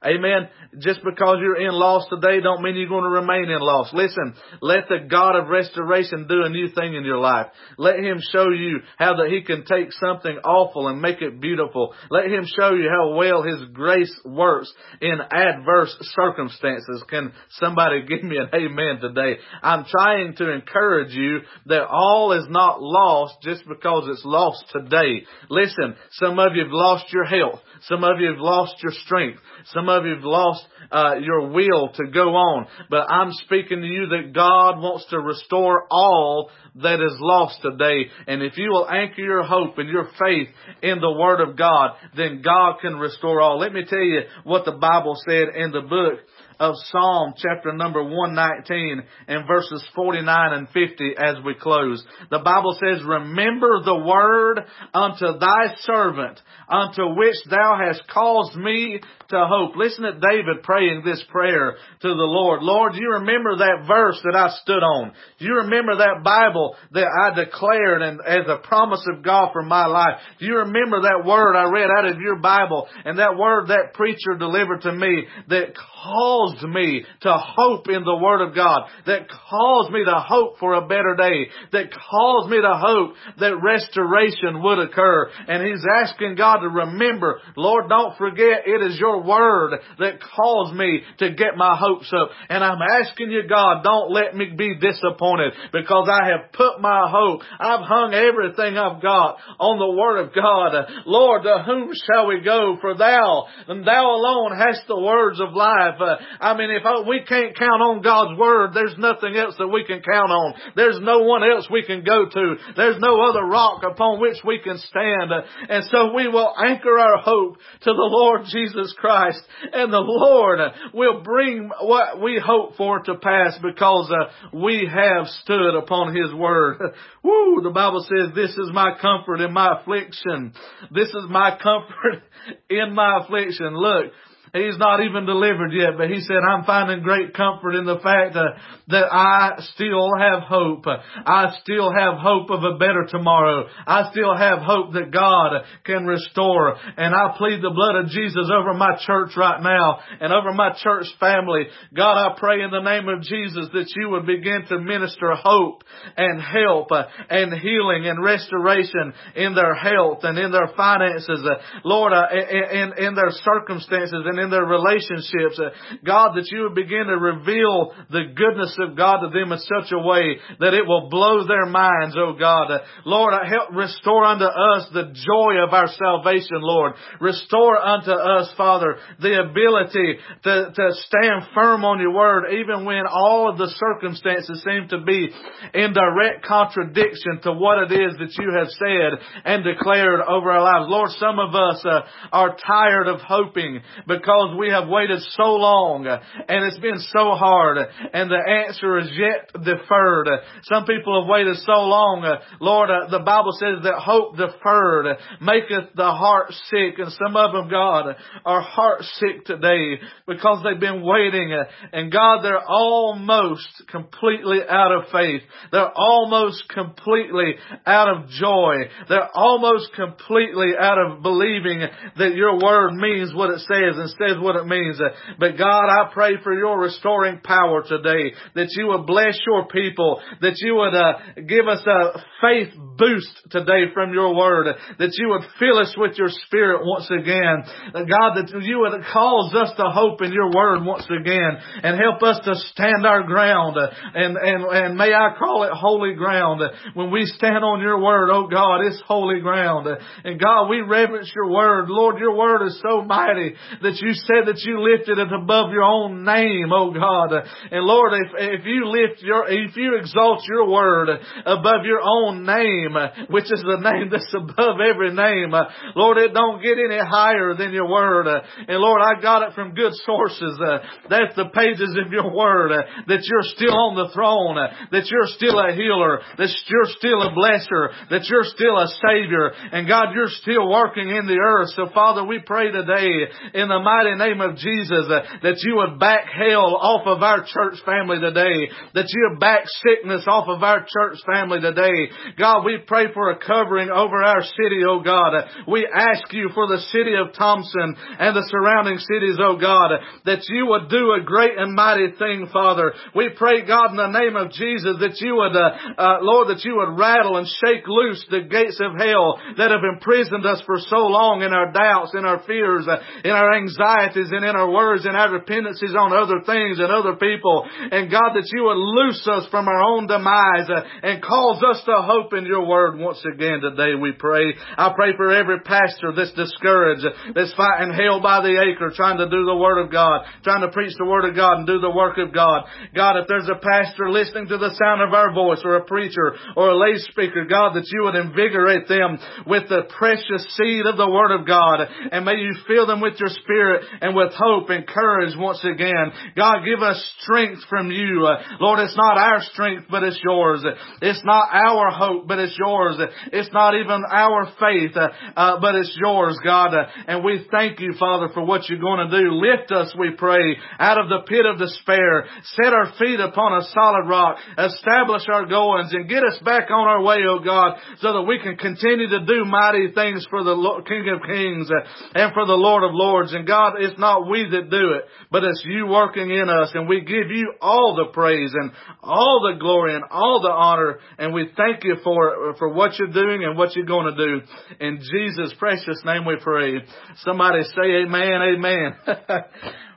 Amen. 0.05 0.49
Just 0.79 1.01
because 1.03 1.39
you're 1.41 1.61
in 1.61 1.73
loss 1.73 2.07
today 2.11 2.41
don't 2.41 2.63
mean 2.63 2.77
you're 2.77 2.89
going 2.89 3.05
to 3.05 3.11
remain 3.11 3.49
in 3.49 3.61
loss. 3.61 3.91
Listen, 3.95 4.35
let 4.61 4.89
the 4.89 5.07
God 5.09 5.37
of 5.37 5.49
restoration 5.49 6.27
do 6.29 6.43
a 6.45 6.51
new 6.51 6.69
thing 6.69 6.95
in 6.95 7.05
your 7.05 7.19
life. 7.19 7.47
Let 7.79 8.01
Him 8.01 8.19
show 8.33 8.51
you 8.51 8.81
how 8.99 9.17
that 9.17 9.31
He 9.31 9.43
can 9.43 9.65
take 9.65 9.93
something 9.93 10.37
awful 10.45 10.89
and 10.89 11.01
make 11.01 11.23
it 11.23 11.41
beautiful. 11.41 11.95
Let 12.11 12.27
Him 12.27 12.45
show 12.45 12.75
you 12.75 12.91
how 12.91 13.15
well 13.15 13.43
His 13.43 13.69
grace 13.73 14.13
works 14.25 14.73
in 15.01 15.19
adverse 15.31 15.97
circumstances. 16.15 17.03
Can 17.09 17.33
somebody 17.61 18.03
give 18.09 18.25
me 18.25 18.37
an 18.37 18.49
amen 18.53 19.01
today? 19.01 19.39
I'm 19.63 19.87
trying 19.89 20.35
to 20.37 20.53
encourage 20.53 21.15
you 21.15 21.41
that 21.67 21.87
all 21.87 22.33
is 22.33 22.47
not 22.51 22.83
lost 22.83 23.37
just 23.43 23.67
because 23.67 24.09
it's 24.09 24.25
lost 24.25 24.65
today. 24.73 25.25
Listen, 25.49 25.95
some 26.13 26.39
of 26.39 26.55
you 26.55 26.65
have 26.65 26.73
lost 26.73 27.13
your 27.13 27.25
health. 27.25 27.61
Some 27.83 28.03
of 28.03 28.19
you 28.19 28.29
have 28.29 28.39
lost 28.41 28.83
your 28.83 28.93
strength. 28.93 29.41
Some 29.67 29.89
of 29.89 29.94
you 30.03 30.15
have 30.15 30.25
lost 30.25 30.65
uh, 30.91 31.15
your 31.21 31.49
will 31.49 31.91
to 31.95 32.07
go 32.13 32.35
on. 32.35 32.67
But 32.91 33.11
I'm 33.11 33.33
speaking 33.45 33.81
to 33.81 33.87
you 33.87 34.07
that 34.09 34.33
God 34.35 34.81
wants 34.81 35.07
to 35.11 35.19
restore 35.19 35.87
all 35.91 36.51
that 36.77 37.01
is 37.01 37.17
lost 37.21 37.63
today. 37.63 38.11
And 38.27 38.43
if 38.43 38.57
you 38.57 38.71
will 38.71 38.89
anchor 38.89 39.23
your 39.23 39.45
hope 39.45 39.79
and 39.79 39.89
your 39.89 40.09
faith 40.19 40.49
in 40.83 41.01
the 41.01 41.13
Word 41.13 41.41
of 41.41 41.57
God, 41.57 41.93
then 42.17 42.43
God 42.43 42.81
can 42.81 42.97
restore 42.97 43.41
all. 43.41 43.59
Let 43.59 43.73
me 43.73 43.85
tell 43.89 43.99
you 43.99 44.23
what 44.43 44.65
the 44.65 44.73
Bible 44.73 45.17
said 45.27 45.49
in 45.55 45.71
the 45.71 45.83
book 45.83 46.21
of 46.61 46.75
Psalm 46.91 47.35
chapter 47.37 47.73
number 47.73 48.03
119 48.03 49.03
and 49.29 49.47
verses 49.47 49.85
49 49.95 50.53
and 50.53 50.69
50 50.69 51.15
as 51.19 51.37
we 51.45 51.55
close. 51.55 52.05
The 52.31 52.39
Bible 52.39 52.79
says, 52.81 53.05
remember 53.05 53.83
the 53.85 54.05
word 54.05 54.61
unto 54.93 55.39
thy 55.39 55.75
servant, 55.81 56.41
unto 56.69 57.15
which 57.17 57.37
thou 57.51 57.79
hast 57.85 58.03
caused 58.09 58.57
me 58.57 59.01
to 59.29 59.47
hope. 59.49 59.77
Listen 59.77 60.05
to 60.05 60.13
David 60.13 60.63
praying 60.63 61.03
this 61.05 61.23
prayer 61.31 61.77
to 62.03 62.09
the 62.09 62.15
Lord. 62.15 62.63
Lord, 62.63 62.95
you 62.95 63.09
remember 63.21 63.57
that 63.57 63.85
verse 63.87 64.21
that 64.25 64.37
I 64.37 64.51
stood 64.63 64.83
on. 64.83 65.13
Do 65.39 65.47
You 65.47 65.55
remember 65.65 65.97
that 65.97 66.23
Bible 66.23 66.77
that 66.93 67.07
I 67.07 67.35
declared 67.35 68.03
and 68.03 68.21
as 68.21 68.47
a 68.49 68.67
promise 68.67 69.05
of 69.13 69.23
God 69.23 69.51
for 69.53 69.63
my 69.63 69.87
life. 69.87 70.21
Do 70.39 70.47
You 70.47 70.59
remember 70.59 71.03
that 71.03 71.27
word 71.27 71.57
I 71.57 71.71
read 71.71 71.91
out 71.99 72.07
of 72.07 72.21
your 72.21 72.37
Bible 72.37 72.87
and 73.05 73.19
that 73.19 73.37
word 73.37 73.69
that 73.69 73.95
preacher 73.95 74.37
delivered 74.39 74.83
to 74.83 74.93
me 74.93 75.25
that 75.49 75.75
caused 75.75 76.44
me 76.63 77.05
to 77.23 77.33
hope 77.33 77.89
in 77.89 78.05
the 78.05 78.17
Word 78.17 78.47
of 78.47 78.55
God, 78.55 78.83
that 79.07 79.29
caused 79.29 79.93
me 79.93 80.05
to 80.05 80.15
hope 80.15 80.59
for 80.59 80.75
a 80.75 80.87
better 80.87 81.15
day, 81.17 81.49
that 81.73 81.91
caused 81.93 82.51
me 82.51 82.61
to 82.61 82.75
hope 82.75 83.15
that 83.39 83.63
restoration 83.63 84.63
would 84.63 84.79
occur. 84.79 85.31
And 85.49 85.67
he's 85.67 85.85
asking 86.03 86.37
God 86.37 86.59
to 86.59 86.69
remember, 86.69 87.41
Lord, 87.57 87.89
don't 87.89 88.17
forget 88.17 88.67
it 88.67 88.83
is 88.83 88.99
your 88.99 89.23
Word 89.23 89.81
that 89.99 90.21
caused 90.21 90.75
me 90.75 91.03
to 91.19 91.31
get 91.31 91.57
my 91.57 91.77
hopes 91.79 92.13
up. 92.13 92.31
And 92.49 92.63
I'm 92.63 92.81
asking 93.03 93.31
you, 93.31 93.43
God, 93.49 93.83
don't 93.83 94.11
let 94.13 94.35
me 94.35 94.53
be 94.57 94.77
disappointed 94.77 95.53
because 95.73 96.09
I 96.11 96.29
have 96.31 96.53
put 96.53 96.81
my 96.81 97.09
hope, 97.09 97.43
I've 97.59 97.87
hung 97.87 98.15
everything 98.15 98.77
I've 98.77 99.03
got 99.03 99.39
on 99.59 99.79
the 99.79 99.97
Word 100.01 100.25
of 100.25 100.35
God. 100.35 101.05
Lord, 101.07 101.43
to 101.45 101.63
whom 101.67 101.91
shall 102.07 102.27
we 102.27 102.41
go? 102.41 102.77
For 102.81 102.97
thou, 102.97 103.47
and 103.69 103.87
thou 103.87 104.11
alone 104.11 104.59
hast 104.59 104.87
the 104.89 104.99
words 104.99 105.41
of 105.41 105.55
life. 105.55 106.01
I 106.41 106.57
mean, 106.57 106.71
if 106.71 106.83
we 107.07 107.21
can't 107.27 107.57
count 107.57 107.83
on 107.83 108.03
God's 108.03 108.39
Word, 108.39 108.71
there's 108.75 108.97
nothing 108.99 109.37
else 109.37 109.55
that 109.59 109.69
we 109.69 109.85
can 109.85 110.03
count 110.03 110.31
on. 110.31 110.55
There's 110.77 110.99
no 111.01 111.21
one 111.21 111.43
else 111.43 111.69
we 111.71 111.85
can 111.85 112.05
go 112.05 112.27
to. 112.29 112.55
There's 112.77 113.01
no 113.01 113.21
other 113.23 113.45
rock 113.45 113.83
upon 113.83 114.21
which 114.21 114.39
we 114.45 114.59
can 114.59 114.79
stand. 114.79 115.33
And 115.69 115.85
so 115.91 116.15
we 116.15 116.29
will 116.29 116.53
anchor 116.57 116.99
our 116.99 117.19
hope 117.19 117.57
to 117.57 117.91
the 117.91 118.09
Lord 118.11 118.43
Jesus 118.51 118.95
Christ 118.99 119.43
and 119.73 119.93
the 119.93 119.99
Lord 119.99 120.61
will 120.93 121.23
bring 121.23 121.71
what 121.81 122.21
we 122.21 122.41
hope 122.45 122.77
for 122.77 123.01
to 123.01 123.17
pass 123.17 123.59
because 123.63 124.11
uh, 124.11 124.59
we 124.59 124.91
have 124.93 125.27
stood 125.43 125.75
upon 125.77 126.15
His 126.15 126.33
Word. 126.35 126.81
Woo! 127.23 127.61
The 127.63 127.71
Bible 127.71 128.05
says, 128.09 128.35
this 128.35 128.51
is 128.51 128.71
my 128.73 128.93
comfort 129.01 129.41
in 129.41 129.53
my 129.53 129.81
affliction. 129.81 130.53
This 130.93 131.09
is 131.09 131.25
my 131.29 131.59
comfort 131.63 132.23
in 132.71 132.95
my 132.95 133.21
affliction. 133.23 133.77
Look, 133.77 134.13
He's 134.55 134.79
not 134.79 135.03
even 135.03 135.27
delivered 135.27 135.73
yet, 135.73 135.99
but 135.99 136.09
he 136.09 136.21
said, 136.21 136.37
I'm 136.49 136.63
finding 136.63 137.03
great 137.03 137.35
comfort 137.35 137.75
in 137.75 137.87
the 137.87 137.99
fact 137.99 138.37
uh, 138.37 138.55
that 138.87 139.11
I 139.11 139.59
still 139.75 140.11
have 140.17 140.45
hope. 140.45 140.85
I 140.87 141.57
still 141.61 141.93
have 141.93 142.19
hope 142.19 142.51
of 142.51 142.63
a 142.63 142.79
better 142.79 143.05
tomorrow. 143.09 143.67
I 143.85 144.13
still 144.13 144.33
have 144.37 144.61
hope 144.61 144.93
that 144.93 145.11
God 145.11 145.65
can 145.85 146.07
restore. 146.07 146.77
And 146.97 147.13
I 147.13 147.35
plead 147.37 147.63
the 147.63 147.75
blood 147.75 147.97
of 147.97 148.11
Jesus 148.11 148.49
over 148.49 148.75
my 148.75 148.97
church 149.05 149.33
right 149.37 149.61
now 149.61 149.99
and 150.21 150.33
over 150.33 150.53
my 150.53 150.71
church 150.81 151.07
family. 151.19 151.65
God, 151.93 152.15
I 152.15 152.39
pray 152.39 152.63
in 152.63 152.71
the 152.71 152.79
name 152.79 153.09
of 153.09 153.23
Jesus 153.23 153.67
that 153.73 153.93
you 153.97 154.11
would 154.11 154.25
begin 154.25 154.67
to 154.69 154.79
minister 154.79 155.35
hope 155.35 155.83
and 156.17 156.41
help 156.41 156.91
and 157.29 157.53
healing 157.55 158.07
and 158.07 158.23
restoration 158.23 159.15
in 159.35 159.57
their 159.57 159.75
health 159.75 160.21
and 160.23 160.39
in 160.39 160.53
their 160.53 160.71
finances. 160.77 161.43
Uh, 161.45 161.59
Lord, 161.83 162.13
in, 162.13 162.93
in 163.05 163.15
their 163.17 163.33
circumstances 163.43 164.23
and 164.25 164.44
in 164.44 164.44
their 164.51 164.65
relationships. 164.65 165.59
Uh, 165.59 165.71
God, 166.05 166.35
that 166.37 166.49
you 166.51 166.63
would 166.63 166.75
begin 166.75 167.07
to 167.07 167.17
reveal 167.17 167.93
the 168.11 168.33
goodness 168.35 168.77
of 168.79 168.97
God 168.97 169.21
to 169.21 169.29
them 169.29 169.53
in 169.53 169.59
such 169.59 169.93
a 169.93 169.99
way 169.99 170.39
that 170.61 170.75
it 170.75 170.87
will 170.87 171.09
blow 171.09 171.47
their 171.47 171.67
minds, 171.67 172.17
oh 172.19 172.35
God. 172.39 172.71
Uh, 172.71 172.79
Lord, 173.05 173.35
uh, 173.35 173.49
help 173.49 173.73
restore 173.73 174.25
unto 174.25 174.45
us 174.45 174.89
the 174.93 175.15
joy 175.15 175.63
of 175.63 175.73
our 175.73 175.89
salvation, 175.89 176.61
Lord. 176.61 176.95
Restore 177.21 177.79
unto 177.79 178.11
us, 178.11 178.53
Father, 178.57 178.97
the 179.21 179.41
ability 179.41 180.19
to, 180.45 180.73
to 180.75 180.87
stand 181.07 181.49
firm 181.55 181.85
on 181.85 182.01
your 182.01 182.13
word, 182.13 182.53
even 182.53 182.85
when 182.85 183.05
all 183.11 183.51
of 183.51 183.59
the 183.59 183.73
circumstances 183.77 184.65
seem 184.65 184.89
to 184.89 185.01
be 185.03 185.31
in 185.75 185.93
direct 185.93 186.45
contradiction 186.45 187.41
to 187.43 187.53
what 187.53 187.79
it 187.79 187.93
is 187.93 188.17
that 188.19 188.35
you 188.39 188.53
have 188.53 188.69
said 188.69 189.45
and 189.45 189.65
declared 189.65 190.21
over 190.21 190.51
our 190.51 190.63
lives. 190.63 190.91
Lord, 190.91 191.11
some 191.19 191.39
of 191.39 191.55
us 191.55 191.85
uh, 191.85 192.01
are 192.33 192.57
tired 192.57 193.09
of 193.09 193.21
hoping 193.21 193.81
because 194.07 194.34
because 194.35 194.59
we 194.59 194.69
have 194.71 194.89
waited 194.89 195.21
so 195.37 195.55
long 195.55 196.07
and 196.07 196.65
it's 196.67 196.79
been 196.79 196.99
so 197.13 197.35
hard 197.35 197.79
and 197.79 198.31
the 198.31 198.67
answer 198.67 198.99
is 198.99 199.11
yet 199.13 199.51
deferred. 199.65 200.29
Some 200.65 200.85
people 200.85 201.23
have 201.23 201.29
waited 201.29 201.57
so 201.59 201.73
long. 201.73 202.25
Lord, 202.61 202.91
uh, 202.91 203.11
the 203.11 203.21
Bible 203.21 203.53
says 203.53 203.83
that 203.85 203.95
hope 203.99 204.37
deferred 204.37 205.17
maketh 205.41 205.95
the 205.95 206.11
heart 206.11 206.53
sick 206.71 206.99
and 206.99 207.13
some 207.13 207.37
of 207.37 207.53
them, 207.53 207.69
God, 207.69 208.17
are 208.45 208.61
heart 208.61 209.03
sick 209.03 209.45
today 209.45 210.01
because 210.27 210.65
they've 210.65 210.81
been 210.81 211.03
waiting 211.03 211.57
and 211.93 212.13
God, 212.13 212.43
they're 212.43 212.67
almost 212.67 213.67
completely 213.89 214.59
out 214.69 214.93
of 214.93 215.11
faith. 215.13 215.43
They're 215.71 215.93
almost 215.95 216.69
completely 216.69 217.55
out 217.87 218.09
of 218.09 218.29
joy. 218.29 218.89
They're 219.09 219.31
almost 219.35 219.93
completely 219.95 220.73
out 220.79 220.99
of 220.99 221.23
believing 221.23 221.81
that 222.17 222.35
your 222.35 222.59
word 222.59 222.95
means 222.95 223.35
what 223.35 223.51
it 223.51 223.61
says 223.61 223.97
and 223.97 224.11
says 224.19 224.37
what 224.39 224.57
it 224.57 224.67
means. 224.67 225.01
But 225.39 225.59
God, 225.59 225.87
I 225.89 226.13
pray 226.13 226.43
for 226.43 226.53
your 226.55 226.79
restoring 226.79 227.41
power 227.43 227.83
today, 227.87 228.35
that 228.55 228.69
you 228.77 228.89
would 228.89 229.07
bless 229.07 229.39
your 229.47 229.67
people, 229.67 230.21
that 230.41 230.55
you 230.59 230.75
would 230.77 230.95
uh, 230.95 231.43
give 231.47 231.69
us 231.69 231.85
a 231.87 232.21
faith 232.41 232.73
boost 232.97 233.31
today 233.51 233.93
from 233.93 234.13
your 234.13 234.35
word, 234.35 234.67
that 234.99 235.13
you 235.19 235.29
would 235.29 235.43
fill 235.59 235.79
us 235.79 235.95
with 235.97 236.17
your 236.17 236.31
spirit 236.47 236.81
once 236.85 237.11
again. 237.11 237.65
God, 237.93 238.35
that 238.37 238.51
you 238.63 238.81
would 238.81 239.03
cause 239.13 239.55
us 239.55 239.73
to 239.77 239.85
hope 239.91 240.23
in 240.23 240.33
your 240.33 240.51
word 240.53 240.85
once 240.85 241.07
again 241.11 241.59
and 241.83 242.01
help 242.01 242.23
us 242.23 242.41
to 242.45 242.55
stand 242.73 243.07
our 243.07 243.23
ground 243.25 243.77
and, 244.15 244.37
and, 244.37 244.65
and 244.65 244.97
may 244.97 245.13
I 245.13 245.35
call 245.39 245.65
it 245.65 245.73
holy 245.73 246.15
ground. 246.15 246.63
When 246.95 247.11
we 247.11 247.27
stand 247.27 247.65
on 247.65 247.81
your 247.81 248.01
word, 248.01 248.31
oh 248.31 248.47
God, 248.47 248.83
it's 248.87 249.03
holy 249.07 249.41
ground. 249.41 249.89
And 250.25 250.41
God, 250.41 250.69
we 250.69 250.81
reverence 250.81 251.33
your 251.35 251.51
word. 251.51 251.89
Lord, 251.89 252.19
your 252.19 252.37
word 252.37 252.67
is 252.67 252.81
so 252.83 253.03
mighty 253.03 253.55
that 253.83 253.97
you 254.05 254.13
said 254.13 254.45
that 254.47 254.61
you 254.61 254.85
lifted 254.85 255.17
it 255.17 255.33
above 255.33 255.73
your 255.73 255.83
own 255.83 256.25
name, 256.25 256.69
oh 256.69 256.93
God. 256.93 257.33
And 257.73 257.83
Lord, 257.85 258.13
if, 258.13 258.61
if 258.61 258.67
you 258.67 258.85
lift 258.85 259.23
your, 259.23 259.49
if 259.49 259.75
you 259.77 259.97
exalt 259.97 260.45
your 260.45 260.69
word 260.69 261.09
above 261.47 261.89
your 261.89 262.05
own 262.05 262.45
name, 262.45 262.93
which 263.33 263.49
is 263.49 263.65
the 263.65 263.81
name 263.81 264.13
that's 264.13 264.29
above 264.37 264.85
every 264.85 265.17
name, 265.17 265.57
Lord, 265.97 266.19
it 266.19 266.35
don't 266.35 266.61
get 266.63 266.77
any 266.77 267.01
higher 267.01 267.57
than 267.57 267.73
your 267.73 267.89
word. 267.89 268.29
And 268.29 268.79
Lord, 268.79 269.01
I 269.01 269.21
got 269.21 269.49
it 269.49 269.55
from 269.55 269.73
good 269.73 269.95
sources. 270.05 270.61
That's 271.09 271.35
the 271.35 271.49
pages 271.49 271.97
of 272.05 272.13
your 272.13 272.29
word, 272.29 272.73
that 273.09 273.25
you're 273.25 273.49
still 273.57 273.73
on 273.73 273.97
the 273.97 274.13
throne, 274.13 274.61
that 274.93 275.09
you're 275.09 275.33
still 275.33 275.57
a 275.59 275.73
healer, 275.73 276.21
that 276.37 276.53
you're 276.69 276.93
still 277.01 277.23
a 277.25 277.33
blesser, 277.33 277.89
that 278.11 278.29
you're 278.29 278.45
still 278.53 278.77
a 278.77 278.89
savior. 279.01 279.49
And 279.73 279.89
God, 279.89 280.13
you're 280.15 280.35
still 280.45 280.69
working 280.69 281.09
in 281.09 281.25
the 281.25 281.41
earth. 281.41 281.73
So 281.77 281.89
Father, 281.95 282.25
we 282.25 282.41
pray 282.45 282.71
today 282.71 283.33
in 283.55 283.69
the 283.69 283.79
mighty 283.81 283.94
mighty 283.95 284.17
name 284.19 284.41
of 284.41 284.57
Jesus 284.57 285.07
uh, 285.07 285.23
that 285.43 285.63
you 285.63 285.77
would 285.77 286.01
back 286.01 286.27
hell 286.27 286.75
off 286.75 287.07
of 287.07 287.23
our 287.23 287.47
church 287.47 287.79
family 287.87 288.19
today, 288.19 288.71
that 288.95 289.07
you 289.07 289.31
would 289.31 289.39
back 289.39 289.63
sickness 289.87 290.25
off 290.27 290.49
of 290.49 290.63
our 290.63 290.83
church 290.83 291.19
family 291.23 291.61
today. 291.61 292.11
God, 292.37 292.65
we 292.65 292.79
pray 292.87 293.13
for 293.15 293.31
a 293.31 293.39
covering 293.39 293.91
over 293.91 294.19
our 294.19 294.43
city, 294.43 294.83
oh 294.83 295.01
God. 295.01 295.47
We 295.69 295.87
ask 295.87 296.33
you 296.33 296.51
for 296.55 296.67
the 296.67 296.83
city 296.91 297.15
of 297.15 297.35
Thompson 297.39 297.95
and 298.19 298.35
the 298.35 298.47
surrounding 298.51 298.99
cities, 298.99 299.39
oh 299.39 299.59
God, 299.61 299.95
that 300.25 300.43
you 300.49 300.67
would 300.67 300.91
do 300.91 301.15
a 301.15 301.23
great 301.23 301.57
and 301.57 301.75
mighty 301.75 302.11
thing, 302.19 302.49
Father. 302.53 302.95
We 303.15 303.31
pray, 303.37 303.63
God, 303.63 303.91
in 303.95 303.97
the 303.97 304.11
name 304.11 304.35
of 304.35 304.51
Jesus, 304.51 304.99
that 304.99 305.21
you 305.23 305.39
would, 305.39 305.55
uh, 305.55 305.71
uh, 306.03 306.19
Lord, 306.21 306.49
that 306.49 306.65
you 306.65 306.83
would 306.83 306.99
rattle 306.99 307.37
and 307.37 307.47
shake 307.47 307.87
loose 307.87 308.25
the 308.31 308.43
gates 308.43 308.81
of 308.83 308.99
hell 308.99 309.39
that 309.57 309.71
have 309.71 309.87
imprisoned 309.87 310.47
us 310.47 310.63
for 310.67 310.79
so 310.83 311.07
long 311.07 311.43
in 311.43 311.53
our 311.53 311.71
doubts, 311.71 312.13
in 312.15 312.25
our 312.25 312.43
fears, 312.43 312.89
uh, 312.89 312.99
in 313.23 313.31
our 313.31 313.55
anxieties 313.55 313.84
anxieties 313.85 314.31
and 314.33 314.45
in 314.45 314.57
our 314.57 314.71
worries 314.71 315.05
and 315.05 315.17
our 315.17 315.39
dependencies 315.39 315.95
on 315.99 316.13
other 316.13 316.41
things 316.45 316.79
and 316.81 316.91
other 316.91 317.17
people. 317.17 317.67
And 317.69 318.11
God, 318.11 318.35
that 318.35 318.49
you 318.53 318.65
would 318.65 318.81
loose 318.81 319.27
us 319.29 319.49
from 319.51 319.69
our 319.69 319.83
own 319.83 320.07
demise 320.07 320.69
uh, 320.69 320.83
and 321.03 321.23
cause 321.23 321.63
us 321.63 321.83
to 321.85 321.95
hope 322.03 322.33
in 322.33 322.47
your 322.47 322.67
word 322.67 322.99
once 322.99 323.23
again 323.25 323.61
today, 323.61 323.95
we 323.95 324.13
pray. 324.13 324.55
I 324.77 324.93
pray 324.95 325.17
for 325.17 325.31
every 325.31 325.61
pastor 325.61 326.13
that's 326.17 326.33
discouraged, 326.33 327.07
that's 327.35 327.55
fighting 327.55 327.93
hell 327.93 328.21
by 328.21 328.41
the 328.41 328.57
acre, 328.57 328.93
trying 328.95 329.19
to 329.19 329.29
do 329.29 329.45
the 329.45 329.57
word 329.57 329.85
of 329.85 329.93
God, 329.93 330.25
trying 330.43 330.63
to 330.63 330.73
preach 330.73 330.95
the 330.99 331.07
word 331.07 331.25
of 331.25 331.37
God 331.37 331.59
and 331.59 331.67
do 331.67 331.81
the 331.81 331.93
work 331.93 332.19
of 332.19 332.33
God. 332.33 332.65
God, 332.95 333.17
if 333.21 333.29
there's 333.29 333.49
a 333.49 333.61
pastor 333.61 334.11
listening 334.11 334.49
to 334.49 334.59
the 334.59 334.75
sound 334.81 335.03
of 335.03 335.13
our 335.13 335.33
voice 335.33 335.61
or 335.65 335.77
a 335.77 335.85
preacher 335.85 336.37
or 336.57 336.71
a 336.71 336.79
lay 336.79 336.97
speaker, 336.99 337.45
God, 337.45 337.75
that 337.75 337.89
you 337.91 338.05
would 338.05 338.17
invigorate 338.17 338.89
them 338.89 339.19
with 339.47 339.69
the 339.69 339.85
precious 339.99 340.47
seed 340.57 340.87
of 340.87 340.97
the 340.97 341.11
word 341.11 341.35
of 341.35 341.47
God 341.47 341.87
and 342.13 342.25
may 342.25 342.37
you 342.37 342.55
fill 342.67 342.87
them 342.87 343.01
with 343.01 343.19
your 343.19 343.31
spirit 343.43 343.74
and 344.01 344.15
with 344.15 344.33
hope 344.37 344.71
and 344.71 344.87
courage 344.87 345.35
once 345.37 345.65
again. 345.65 346.13
God, 346.37 346.65
give 346.65 346.83
us 346.83 347.03
strength 347.21 347.63
from 347.69 347.91
you. 347.91 348.27
Uh, 348.27 348.43
Lord, 348.61 348.81
it's 348.81 348.97
not 348.97 349.19
our 349.19 349.41
strength, 349.53 349.87
but 349.91 350.03
it's 350.03 350.21
yours. 350.25 350.65
It's 351.03 351.23
not 351.25 351.49
our 351.53 351.91
hope, 351.91 352.29
but 352.29 352.39
it's 352.39 352.57
yours. 352.59 352.97
It's 353.33 353.53
not 353.53 353.75
even 353.75 354.03
our 354.11 354.53
faith, 354.61 354.97
uh, 354.97 355.09
uh, 355.37 355.61
but 355.61 355.75
it's 355.75 355.97
yours, 356.01 356.39
God. 356.45 356.75
Uh, 356.75 356.87
and 357.07 357.25
we 357.25 357.47
thank 357.51 357.81
you, 357.81 357.95
Father, 357.99 358.29
for 358.33 358.45
what 358.45 358.69
you're 358.69 358.79
going 358.79 359.09
to 359.09 359.21
do. 359.21 359.31
Lift 359.33 359.73
us, 359.73 359.95
we 359.99 360.11
pray, 360.17 360.57
out 360.79 360.99
of 360.99 361.09
the 361.09 361.27
pit 361.27 361.47
of 361.47 361.59
despair. 361.59 362.27
Set 362.61 362.73
our 362.73 362.93
feet 362.99 363.21
upon 363.21 363.61
a 363.61 363.67
solid 363.73 364.09
rock. 364.09 364.39
Establish 364.59 365.23
our 365.33 365.47
goings 365.47 365.93
and 365.93 366.09
get 366.09 366.23
us 366.25 366.39
back 366.45 366.71
on 366.71 366.89
our 366.89 367.03
way, 367.03 367.19
oh 367.29 367.41
God, 367.45 367.79
so 367.99 368.13
that 368.13 368.23
we 368.23 368.39
can 368.39 368.57
continue 368.57 369.09
to 369.09 369.25
do 369.25 369.45
mighty 369.45 369.93
things 369.95 370.27
for 370.31 370.45
the 370.45 370.55
King 370.87 371.09
of 371.15 371.23
Kings 371.27 371.69
and 372.15 372.33
for 372.33 372.47
the 372.47 372.53
Lord 372.53 372.85
of 372.85 372.91
Lords. 372.93 373.33
And 373.33 373.47
God, 373.47 373.64
it's 373.79 373.99
not 373.99 374.29
we 374.29 374.49
that 374.51 374.71
do 374.71 374.93
it, 374.93 375.05
but 375.31 375.45
it's 375.45 375.63
you 375.67 375.87
working 375.87 376.31
in 376.31 376.49
us. 376.49 376.71
And 376.75 376.89
we 376.89 377.01
give 377.01 377.31
you 377.31 377.53
all 377.61 377.97
the 377.97 378.13
praise 378.13 378.53
and 378.55 378.73
all 379.03 379.51
the 379.51 379.59
glory 379.59 379.95
and 379.95 380.05
all 380.11 380.41
the 380.43 380.51
honor. 380.51 380.99
And 381.19 381.33
we 381.33 381.51
thank 381.57 381.85
you 381.85 381.97
for, 382.05 382.55
for 382.59 382.73
what 382.73 382.99
you're 382.99 383.13
doing 383.13 383.45
and 383.45 383.57
what 383.57 383.75
you're 383.75 383.87
going 383.87 384.15
to 384.15 384.27
do. 384.27 384.41
In 384.81 384.99
Jesus' 384.99 385.55
precious 385.59 386.01
name 386.05 386.25
we 386.27 386.37
pray. 386.41 386.81
Somebody 387.25 387.63
say 387.75 388.05
amen, 388.05 388.43
amen. 388.57 388.97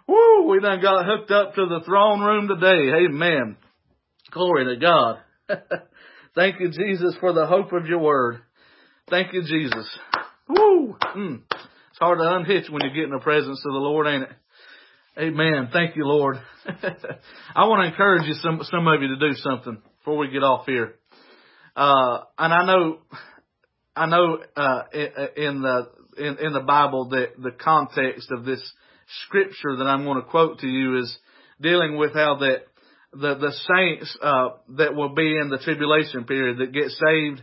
Woo, 0.07 0.47
we 0.49 0.59
done 0.61 0.81
got 0.81 1.05
hooked 1.05 1.31
up 1.31 1.55
to 1.55 1.65
the 1.65 1.81
throne 1.85 2.21
room 2.21 2.47
today. 2.47 3.05
Amen. 3.05 3.57
Glory 4.31 4.73
to 4.73 4.79
God. 4.79 5.17
Thank 6.35 6.59
you, 6.59 6.69
Jesus, 6.69 7.15
for 7.19 7.33
the 7.33 7.45
hope 7.45 7.73
of 7.73 7.87
your 7.87 7.99
word. 7.99 8.41
Thank 9.09 9.33
you, 9.33 9.41
Jesus. 9.41 9.99
Woo! 10.47 10.95
Mm. 11.15 11.41
It's 11.97 12.03
hard 12.03 12.19
to 12.19 12.35
unhitch 12.35 12.69
when 12.69 12.83
you 12.83 12.93
get 12.93 13.05
in 13.05 13.09
the 13.09 13.17
presence 13.17 13.59
of 13.65 13.73
the 13.73 13.79
Lord, 13.79 14.05
ain't 14.05 14.21
it? 14.21 14.29
Amen. 15.17 15.69
Thank 15.73 15.95
you, 15.95 16.05
Lord. 16.05 16.39
I 17.55 17.65
want 17.65 17.81
to 17.81 17.87
encourage 17.87 18.27
you, 18.27 18.35
some 18.35 18.61
some 18.69 18.87
of 18.87 19.01
you, 19.01 19.07
to 19.07 19.15
do 19.15 19.33
something 19.33 19.81
before 19.97 20.17
we 20.17 20.29
get 20.29 20.43
off 20.43 20.67
here. 20.67 20.93
Uh, 21.75 22.19
and 22.37 22.53
I 22.53 22.65
know, 22.67 22.99
I 23.95 24.05
know, 24.05 24.37
uh, 24.55 24.83
in 24.93 25.63
the 25.63 25.89
in, 26.19 26.37
in 26.37 26.53
the 26.53 26.63
Bible 26.67 27.09
that 27.09 27.29
the 27.41 27.49
context 27.49 28.29
of 28.29 28.45
this 28.45 28.61
scripture 29.25 29.77
that 29.77 29.87
I'm 29.87 30.03
going 30.03 30.21
to 30.21 30.29
quote 30.29 30.59
to 30.59 30.67
you 30.67 30.99
is 30.99 31.17
dealing 31.59 31.97
with 31.97 32.13
how 32.13 32.37
that 32.41 32.57
the 33.11 33.33
the 33.39 33.53
saints 33.75 34.15
uh, 34.21 34.49
that 34.77 34.93
will 34.93 35.15
be 35.15 35.35
in 35.35 35.49
the 35.49 35.57
tribulation 35.57 36.25
period 36.25 36.59
that 36.59 36.73
get 36.73 36.91
saved, 36.91 37.41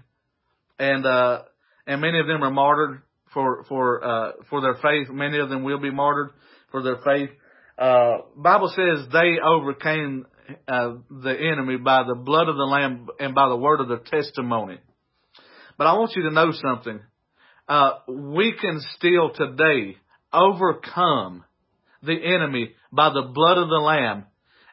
and 0.79 1.05
uh, 1.05 1.43
and 1.89 2.01
many 2.01 2.21
of 2.21 2.29
them 2.29 2.45
are 2.45 2.53
martyred 2.53 3.03
for 3.35 3.65
for 3.69 4.05
uh, 4.05 4.33
for 4.49 4.63
their 4.63 4.77
faith. 4.77 5.09
Many 5.11 5.39
of 5.39 5.51
them 5.51 5.65
will 5.65 5.81
be 5.81 5.91
martyred 5.91 6.31
for 6.71 6.83
their 6.83 6.99
faith. 7.05 7.31
Uh, 7.77 8.19
Bible 8.37 8.69
says 8.69 9.07
they 9.13 9.37
overcame 9.45 10.27
uh, 10.69 10.95
the 11.11 11.35
enemy 11.53 11.77
by 11.77 12.05
the 12.07 12.15
blood 12.15 12.49
of 12.49 12.57
the 12.57 12.63
lamb 12.63 13.09
and 13.19 13.35
by 13.35 13.49
the 13.49 13.57
word 13.57 13.81
of 13.81 13.89
their 13.89 13.99
testimony. 13.99 14.79
But 15.77 15.89
I 15.89 15.95
want 15.95 16.13
you 16.15 16.23
to 16.23 16.31
know 16.31 16.53
something. 16.53 17.01
Uh, 17.69 17.91
we 18.09 18.55
can 18.61 18.81
still 18.97 19.33
today 19.35 19.97
overcome 20.33 21.45
the 22.03 22.15
enemy 22.15 22.75
by 22.93 23.09
the 23.09 23.31
blood 23.35 23.59
of 23.59 23.69
the 23.69 23.81
lamb 23.83 24.27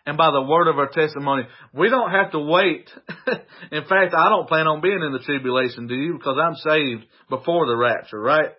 and 0.05 0.17
by 0.17 0.31
the 0.31 0.41
word 0.41 0.67
of 0.67 0.77
our 0.77 0.89
testimony. 0.89 1.43
We 1.73 1.89
don't 1.89 2.11
have 2.11 2.31
to 2.31 2.39
wait. 2.39 2.89
in 3.71 3.83
fact, 3.83 4.13
I 4.15 4.29
don't 4.29 4.47
plan 4.47 4.67
on 4.67 4.81
being 4.81 5.01
in 5.05 5.11
the 5.11 5.19
tribulation, 5.19 5.87
do 5.87 5.95
you? 5.95 6.13
Because 6.13 6.37
I'm 6.41 6.55
saved 6.55 7.05
before 7.29 7.67
the 7.67 7.75
rapture, 7.75 8.19
right? 8.19 8.49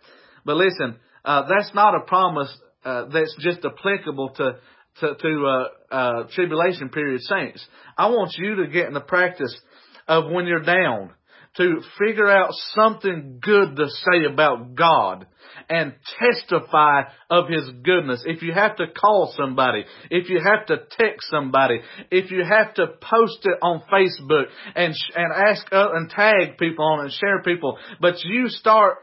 But 0.44 0.56
listen, 0.56 0.96
uh, 1.24 1.42
that's 1.48 1.74
not 1.74 1.94
a 1.94 2.00
promise 2.06 2.52
uh, 2.84 3.06
that's 3.12 3.34
just 3.40 3.60
applicable 3.64 4.30
to 4.36 4.56
to, 5.00 5.14
to 5.14 5.46
uh, 5.46 5.94
uh, 5.94 6.26
tribulation 6.34 6.90
period 6.90 7.22
saints. 7.22 7.64
I 7.96 8.08
want 8.08 8.34
you 8.36 8.56
to 8.56 8.66
get 8.66 8.86
in 8.86 8.92
the 8.92 9.00
practice 9.00 9.58
of 10.06 10.30
when 10.30 10.46
you're 10.46 10.60
down 10.60 11.12
to 11.56 11.80
figure 11.98 12.30
out 12.30 12.50
something 12.74 13.38
good 13.40 13.76
to 13.76 13.88
say 13.88 14.24
about 14.32 14.74
God 14.74 15.26
and 15.68 15.94
testify 16.18 17.02
of 17.30 17.48
His 17.48 17.68
goodness. 17.82 18.22
If 18.26 18.42
you 18.42 18.52
have 18.52 18.76
to 18.76 18.86
call 18.88 19.34
somebody, 19.36 19.84
if 20.10 20.30
you 20.30 20.40
have 20.40 20.66
to 20.66 20.78
text 20.98 21.28
somebody, 21.30 21.80
if 22.10 22.30
you 22.30 22.44
have 22.44 22.74
to 22.74 22.86
post 22.86 23.40
it 23.44 23.58
on 23.60 23.82
Facebook 23.92 24.46
and, 24.74 24.94
and 25.14 25.32
ask 25.32 25.66
uh, 25.72 25.88
and 25.92 26.08
tag 26.08 26.58
people 26.58 26.84
on 26.84 27.00
and 27.00 27.12
share 27.12 27.42
people, 27.42 27.78
but 28.00 28.14
you 28.24 28.48
start 28.48 28.98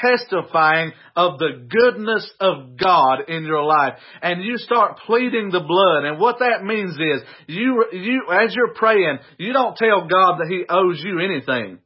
testifying 0.00 0.92
of 1.16 1.38
the 1.38 1.66
goodness 1.68 2.30
of 2.40 2.76
God 2.76 3.28
in 3.28 3.44
your 3.44 3.64
life 3.64 3.94
and 4.22 4.42
you 4.42 4.56
start 4.58 4.98
pleading 5.06 5.50
the 5.50 5.60
blood 5.60 6.04
and 6.04 6.20
what 6.20 6.38
that 6.38 6.64
means 6.64 6.92
is 6.92 7.28
you 7.48 7.84
you 7.92 8.22
as 8.30 8.54
you're 8.54 8.74
praying 8.74 9.18
you 9.38 9.52
don't 9.52 9.76
tell 9.76 10.06
God 10.06 10.38
that 10.38 10.46
he 10.48 10.62
owes 10.68 11.02
you 11.04 11.18
anything 11.18 11.80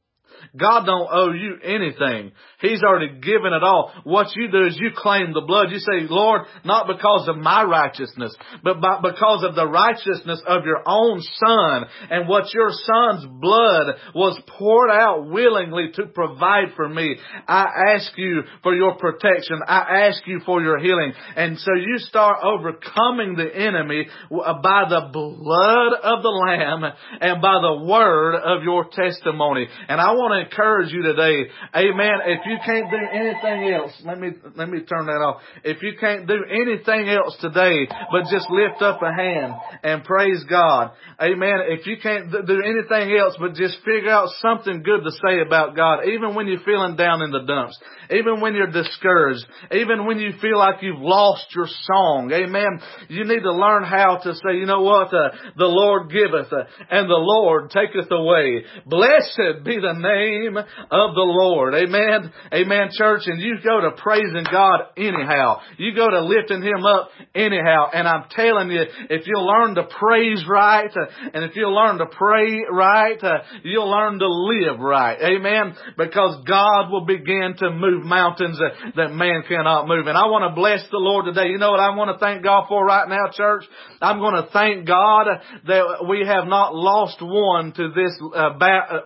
God 0.59 0.87
don't 0.87 1.09
owe 1.11 1.33
you 1.33 1.57
anything. 1.63 2.33
He's 2.61 2.83
already 2.83 3.21
given 3.21 3.53
it 3.53 3.63
all. 3.63 3.93
What 4.05 4.29
you 4.35 4.51
do 4.51 4.67
is 4.67 4.79
you 4.81 4.91
claim 4.97 5.33
the 5.33 5.45
blood. 5.47 5.71
You 5.71 5.79
say, 5.79 6.07
Lord, 6.09 6.43
not 6.65 6.87
because 6.87 7.29
of 7.29 7.37
my 7.37 7.65
righteousness, 7.65 8.35
but 8.65 8.81
by, 8.81 9.01
because 9.03 9.45
of 9.45 9.55
the 9.55 9.67
righteousness 9.67 10.41
of 10.47 10.65
your 10.65 10.83
own 10.87 11.21
son 11.21 11.85
and 12.11 12.29
what 12.29 12.55
your 12.55 12.71
son's 12.71 13.27
blood 13.41 13.97
was 14.15 14.41
poured 14.59 14.91
out 14.91 15.29
willingly 15.29 15.91
to 15.95 16.07
provide 16.07 16.75
for 16.77 16.89
me. 16.89 17.17
I 17.47 17.67
ask 17.95 18.13
you 18.17 18.43
for 18.63 18.75
your 18.75 18.97
protection. 18.97 19.61
I 19.67 20.09
ask 20.09 20.27
you 20.27 20.41
for 20.47 20.63
your 20.63 20.79
healing. 20.79 21.13
And 21.37 21.59
so 21.59 21.75
you 21.75 21.99
start 21.99 22.39
overcoming 22.43 23.37
the 23.37 23.55
enemy 23.55 24.07
by 24.31 24.85
the 24.89 25.11
blood 25.13 25.93
of 26.03 26.23
the 26.23 26.29
Lamb 26.29 26.93
and 27.21 27.43
by 27.43 27.59
the 27.61 27.85
word 27.85 28.37
of 28.37 28.63
your 28.63 28.87
testimony. 28.91 29.67
And 29.89 30.01
I 30.01 30.13
want 30.13 30.45
to 30.45 30.46
encourage 30.47 30.93
you 30.93 31.03
today. 31.03 31.51
Amen. 31.75 32.17
If 32.27 32.41
you 32.47 32.57
can't 32.65 32.91
do 32.91 32.97
anything 33.13 33.75
else, 33.75 33.93
let 34.05 34.19
me, 34.19 34.31
let 34.57 34.69
me 34.69 34.81
turn 34.81 35.07
that 35.07 35.21
off. 35.23 35.43
If 35.65 35.83
you 35.83 35.93
can't 36.01 36.27
do 36.27 36.45
anything 36.49 37.09
else 37.09 37.37
today, 37.41 37.89
but 38.11 38.31
just 38.31 38.47
lift 38.51 38.83
up 38.83 39.01
a 39.03 39.13
hand 39.13 39.53
and 39.83 40.05
praise 40.05 40.45
God. 40.49 40.93
Amen. 41.21 41.61
If 41.69 41.87
you 41.87 41.97
can't 42.03 42.31
do 42.31 42.63
anything 42.63 43.17
else, 43.17 43.37
but 43.39 43.55
just 43.55 43.79
figure 43.85 44.11
out 44.11 44.29
something 44.41 44.83
good 44.83 45.03
to 45.05 45.11
say 45.11 45.41
about 45.45 45.77
God, 45.77 46.05
even 46.07 46.35
when 46.35 46.47
you're 46.47 46.65
feeling 46.65 46.97
down 46.97 47.23
in 47.23 47.31
the 47.31 47.45
dumps, 47.47 47.79
even 48.11 48.41
when 48.41 48.55
you're 48.55 48.71
discouraged, 48.71 49.45
even 49.73 50.07
when 50.07 50.19
you 50.19 50.33
feel 50.41 50.59
like 50.59 50.83
you've 50.83 51.01
lost 51.01 51.47
your 51.55 51.67
song. 51.83 52.31
Amen. 52.33 52.81
You 53.09 53.25
need 53.25 53.41
to 53.41 53.53
learn 53.53 53.85
how 53.85 54.19
to 54.23 54.35
say, 54.35 54.59
you 54.59 54.67
know 54.67 54.83
what, 54.83 55.09
uh, 55.09 55.31
the 55.57 55.67
Lord 55.67 56.11
giveth 56.11 56.53
uh, 56.53 56.65
and 56.91 57.09
the 57.09 57.19
Lord 57.19 57.71
taketh 57.71 58.11
away. 58.11 58.65
Blessed 58.85 59.65
be 59.65 59.79
the 59.81 59.95
name 59.95 60.36
name 60.39 60.57
of 60.57 61.15
the 61.15 61.27
Lord. 61.27 61.75
Amen. 61.75 62.33
Amen, 62.53 62.89
church. 62.93 63.23
And 63.27 63.41
you 63.41 63.57
go 63.63 63.81
to 63.81 63.91
praising 63.97 64.47
God 64.51 64.81
anyhow. 64.97 65.61
You 65.79 65.95
go 65.95 66.09
to 66.11 66.25
lifting 66.25 66.63
Him 66.63 66.85
up 66.85 67.11
anyhow. 67.35 67.91
And 67.93 68.09
I'm 68.09 68.29
telling 68.31 68.71
you, 68.71 68.83
if 69.11 69.27
you 69.27 69.35
learn 69.39 69.75
to 69.77 69.85
praise 69.85 70.45
right, 70.49 70.91
uh, 70.91 71.31
and 71.35 71.45
if 71.45 71.57
you 71.57 71.69
learn 71.69 71.99
to 71.99 72.07
pray 72.07 72.63
right, 72.71 73.23
uh, 73.23 73.39
you'll 73.63 73.91
learn 73.91 74.19
to 74.19 74.29
live 74.29 74.81
right. 74.81 75.19
Amen. 75.21 75.75
Because 75.97 76.45
God 76.47 76.91
will 76.91 77.05
begin 77.05 77.55
to 77.59 77.71
move 77.71 78.05
mountains 78.05 78.61
uh, 78.61 78.91
that 78.97 79.13
man 79.13 79.43
cannot 79.49 79.89
move. 79.89 80.07
And 80.07 80.17
I 80.17 80.27
want 80.27 80.51
to 80.51 80.55
bless 80.55 80.83
the 80.91 80.99
Lord 80.99 81.27
today. 81.27 81.49
You 81.49 81.59
know 81.59 81.71
what 81.71 81.81
I 81.81 81.95
want 81.95 82.17
to 82.17 82.25
thank 82.25 82.43
God 82.43 82.67
for 82.69 82.85
right 82.85 83.09
now, 83.09 83.31
church? 83.33 83.65
I'm 84.01 84.19
going 84.19 84.43
to 84.43 84.49
thank 84.53 84.87
God 84.87 85.27
that 85.67 86.07
we 86.09 86.25
have 86.27 86.47
not 86.47 86.75
lost 86.75 87.19
one 87.21 87.73
to 87.73 87.89
this 87.95 88.13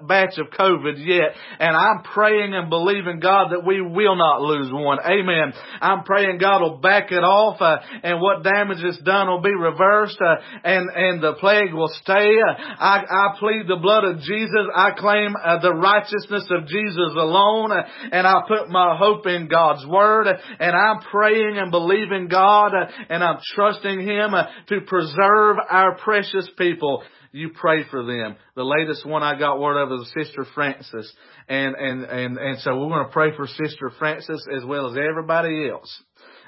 batch 0.06 0.38
of 0.38 0.46
COVID 0.58 1.04
yet. 1.11 1.35
And 1.59 1.77
I'm 1.77 2.03
praying 2.03 2.55
and 2.55 2.70
believing, 2.70 3.20
God, 3.20 3.51
that 3.51 3.66
we 3.66 3.81
will 3.81 4.16
not 4.16 4.40
lose 4.40 4.70
one. 4.73 4.99
Amen. 5.05 5.53
I'm 5.81 6.05
praying 6.05 6.38
God 6.38 6.62
will 6.62 6.79
back 6.79 7.11
it 7.11 7.25
off, 7.25 7.61
uh, 7.61 7.79
and 8.03 8.20
what 8.20 8.44
damage 8.44 8.83
is 8.85 8.99
done 9.05 9.29
will 9.29 9.42
be 9.42 9.55
reversed, 9.55 10.18
uh, 10.20 10.37
and, 10.64 10.88
and 10.94 11.23
the 11.23 11.35
plague 11.35 11.75
will 11.75 11.90
stay. 12.03 12.38
Uh, 12.38 12.55
I, 12.79 13.05
I 13.09 13.38
plead 13.38 13.66
the 13.66 13.81
blood 13.81 14.05
of 14.05 14.20
Jesus. 14.20 14.66
I 14.75 14.92
claim 14.96 15.35
uh, 15.37 15.61
the 15.61 15.75
righteousness 15.75 16.46
of 16.51 16.66
Jesus 16.66 17.12
alone, 17.16 17.73
uh, 17.73 17.83
and 18.12 18.27
I 18.27 18.42
put 18.46 18.70
my 18.70 18.96
hope 18.96 19.27
in 19.27 19.49
God's 19.49 19.85
Word, 19.87 20.29
and 20.29 20.77
I'm 20.77 21.01
praying 21.11 21.59
and 21.59 21.70
believing 21.70 22.29
God, 22.29 22.73
uh, 22.75 22.87
and 23.09 23.25
I'm 23.25 23.38
trusting 23.55 24.01
Him 24.01 24.33
to 24.68 24.81
preserve 24.87 25.57
our 25.70 25.96
precious 25.99 26.49
people 26.57 27.03
you 27.32 27.50
pray 27.54 27.84
for 27.90 28.04
them. 28.04 28.36
The 28.56 28.64
latest 28.64 29.06
one 29.06 29.22
I 29.22 29.38
got 29.38 29.60
word 29.60 29.80
of 29.80 30.00
is 30.00 30.12
Sister 30.18 30.44
Francis. 30.54 31.12
And, 31.48 31.74
and, 31.76 32.04
and, 32.04 32.38
and 32.38 32.58
so 32.60 32.76
we're 32.76 32.88
going 32.88 33.06
to 33.06 33.12
pray 33.12 33.36
for 33.36 33.46
Sister 33.46 33.92
Francis 33.98 34.44
as 34.56 34.64
well 34.64 34.90
as 34.90 34.96
everybody 34.96 35.68
else. 35.68 36.02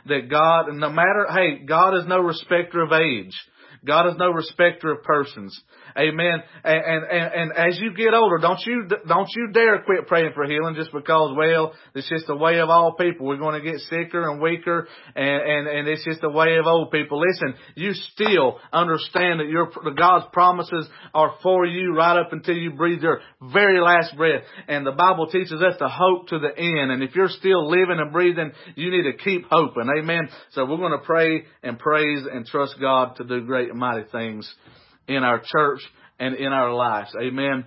That 0.07 0.29
God, 0.29 0.67
no 0.73 0.91
matter, 0.91 1.27
hey, 1.31 1.65
God 1.65 1.97
is 1.97 2.07
no 2.07 2.19
respecter 2.19 2.83
of 2.83 2.93
age. 2.93 3.35
God 3.85 4.09
is 4.09 4.15
no 4.19 4.31
respecter 4.31 4.93
of 4.93 5.03
persons. 5.03 5.59
Amen. 5.97 6.43
And, 6.65 7.05
and, 7.05 7.35
and 7.35 7.53
as 7.53 7.79
you 7.81 7.95
get 7.95 8.15
older, 8.15 8.39
don't 8.39 8.61
you, 8.65 8.87
don't 9.07 9.29
you 9.35 9.51
dare 9.53 9.83
quit 9.83 10.07
praying 10.07 10.33
for 10.35 10.45
healing 10.45 10.75
just 10.75 10.93
because, 10.93 11.35
well, 11.37 11.75
it's 11.95 12.09
just 12.09 12.27
the 12.27 12.37
way 12.37 12.61
of 12.61 12.71
all 12.71 12.95
people. 12.95 13.27
We're 13.27 13.37
going 13.37 13.63
to 13.63 13.71
get 13.71 13.81
sicker 13.81 14.31
and 14.31 14.41
weaker 14.41 14.89
and, 15.15 15.43
and, 15.43 15.69
and 15.69 15.89
it's 15.89 16.05
just 16.05 16.21
the 16.21 16.31
way 16.31 16.57
of 16.57 16.67
old 16.67 16.91
people. 16.91 17.21
Listen, 17.21 17.55
you 17.75 17.93
still 17.93 18.59
understand 18.73 19.41
that 19.41 19.49
your, 19.49 19.71
God's 19.97 20.27
promises 20.33 20.89
are 21.15 21.35
for 21.43 21.67
you 21.67 21.95
right 21.95 22.19
up 22.19 22.33
until 22.33 22.57
you 22.57 22.73
breathe 22.73 23.03
your 23.03 23.21
very 23.53 23.81
last 23.81 24.17
breath. 24.17 24.43
And 24.69 24.87
the 24.87 24.93
Bible 24.93 25.27
teaches 25.27 25.63
us 25.63 25.77
to 25.79 25.89
hope 25.89 26.29
to 26.29 26.39
the 26.39 26.57
end. 26.57 26.91
And 26.91 27.03
if 27.03 27.15
you're 27.15 27.29
still 27.29 27.69
living 27.69 27.99
and 27.99 28.13
breathing, 28.13 28.53
you 28.77 28.91
need 28.91 29.11
to 29.11 29.17
keep 29.17 29.45
hoping. 29.51 29.89
Amen. 29.99 30.29
So 30.53 30.65
we're 30.65 30.77
going 30.77 30.99
to 30.99 31.05
pray 31.05 31.45
and 31.63 31.79
praise 31.79 32.25
and 32.31 32.47
trust 32.47 32.77
God 32.81 33.17
to 33.17 33.25
do 33.25 33.45
great 33.63 33.71
and 33.71 33.79
mighty 33.79 34.05
things 34.11 34.53
in 35.07 35.23
our 35.23 35.41
church 35.45 35.81
and 36.19 36.35
in 36.35 36.53
our 36.53 36.75
lives. 36.75 37.15
Amen. 37.21 37.65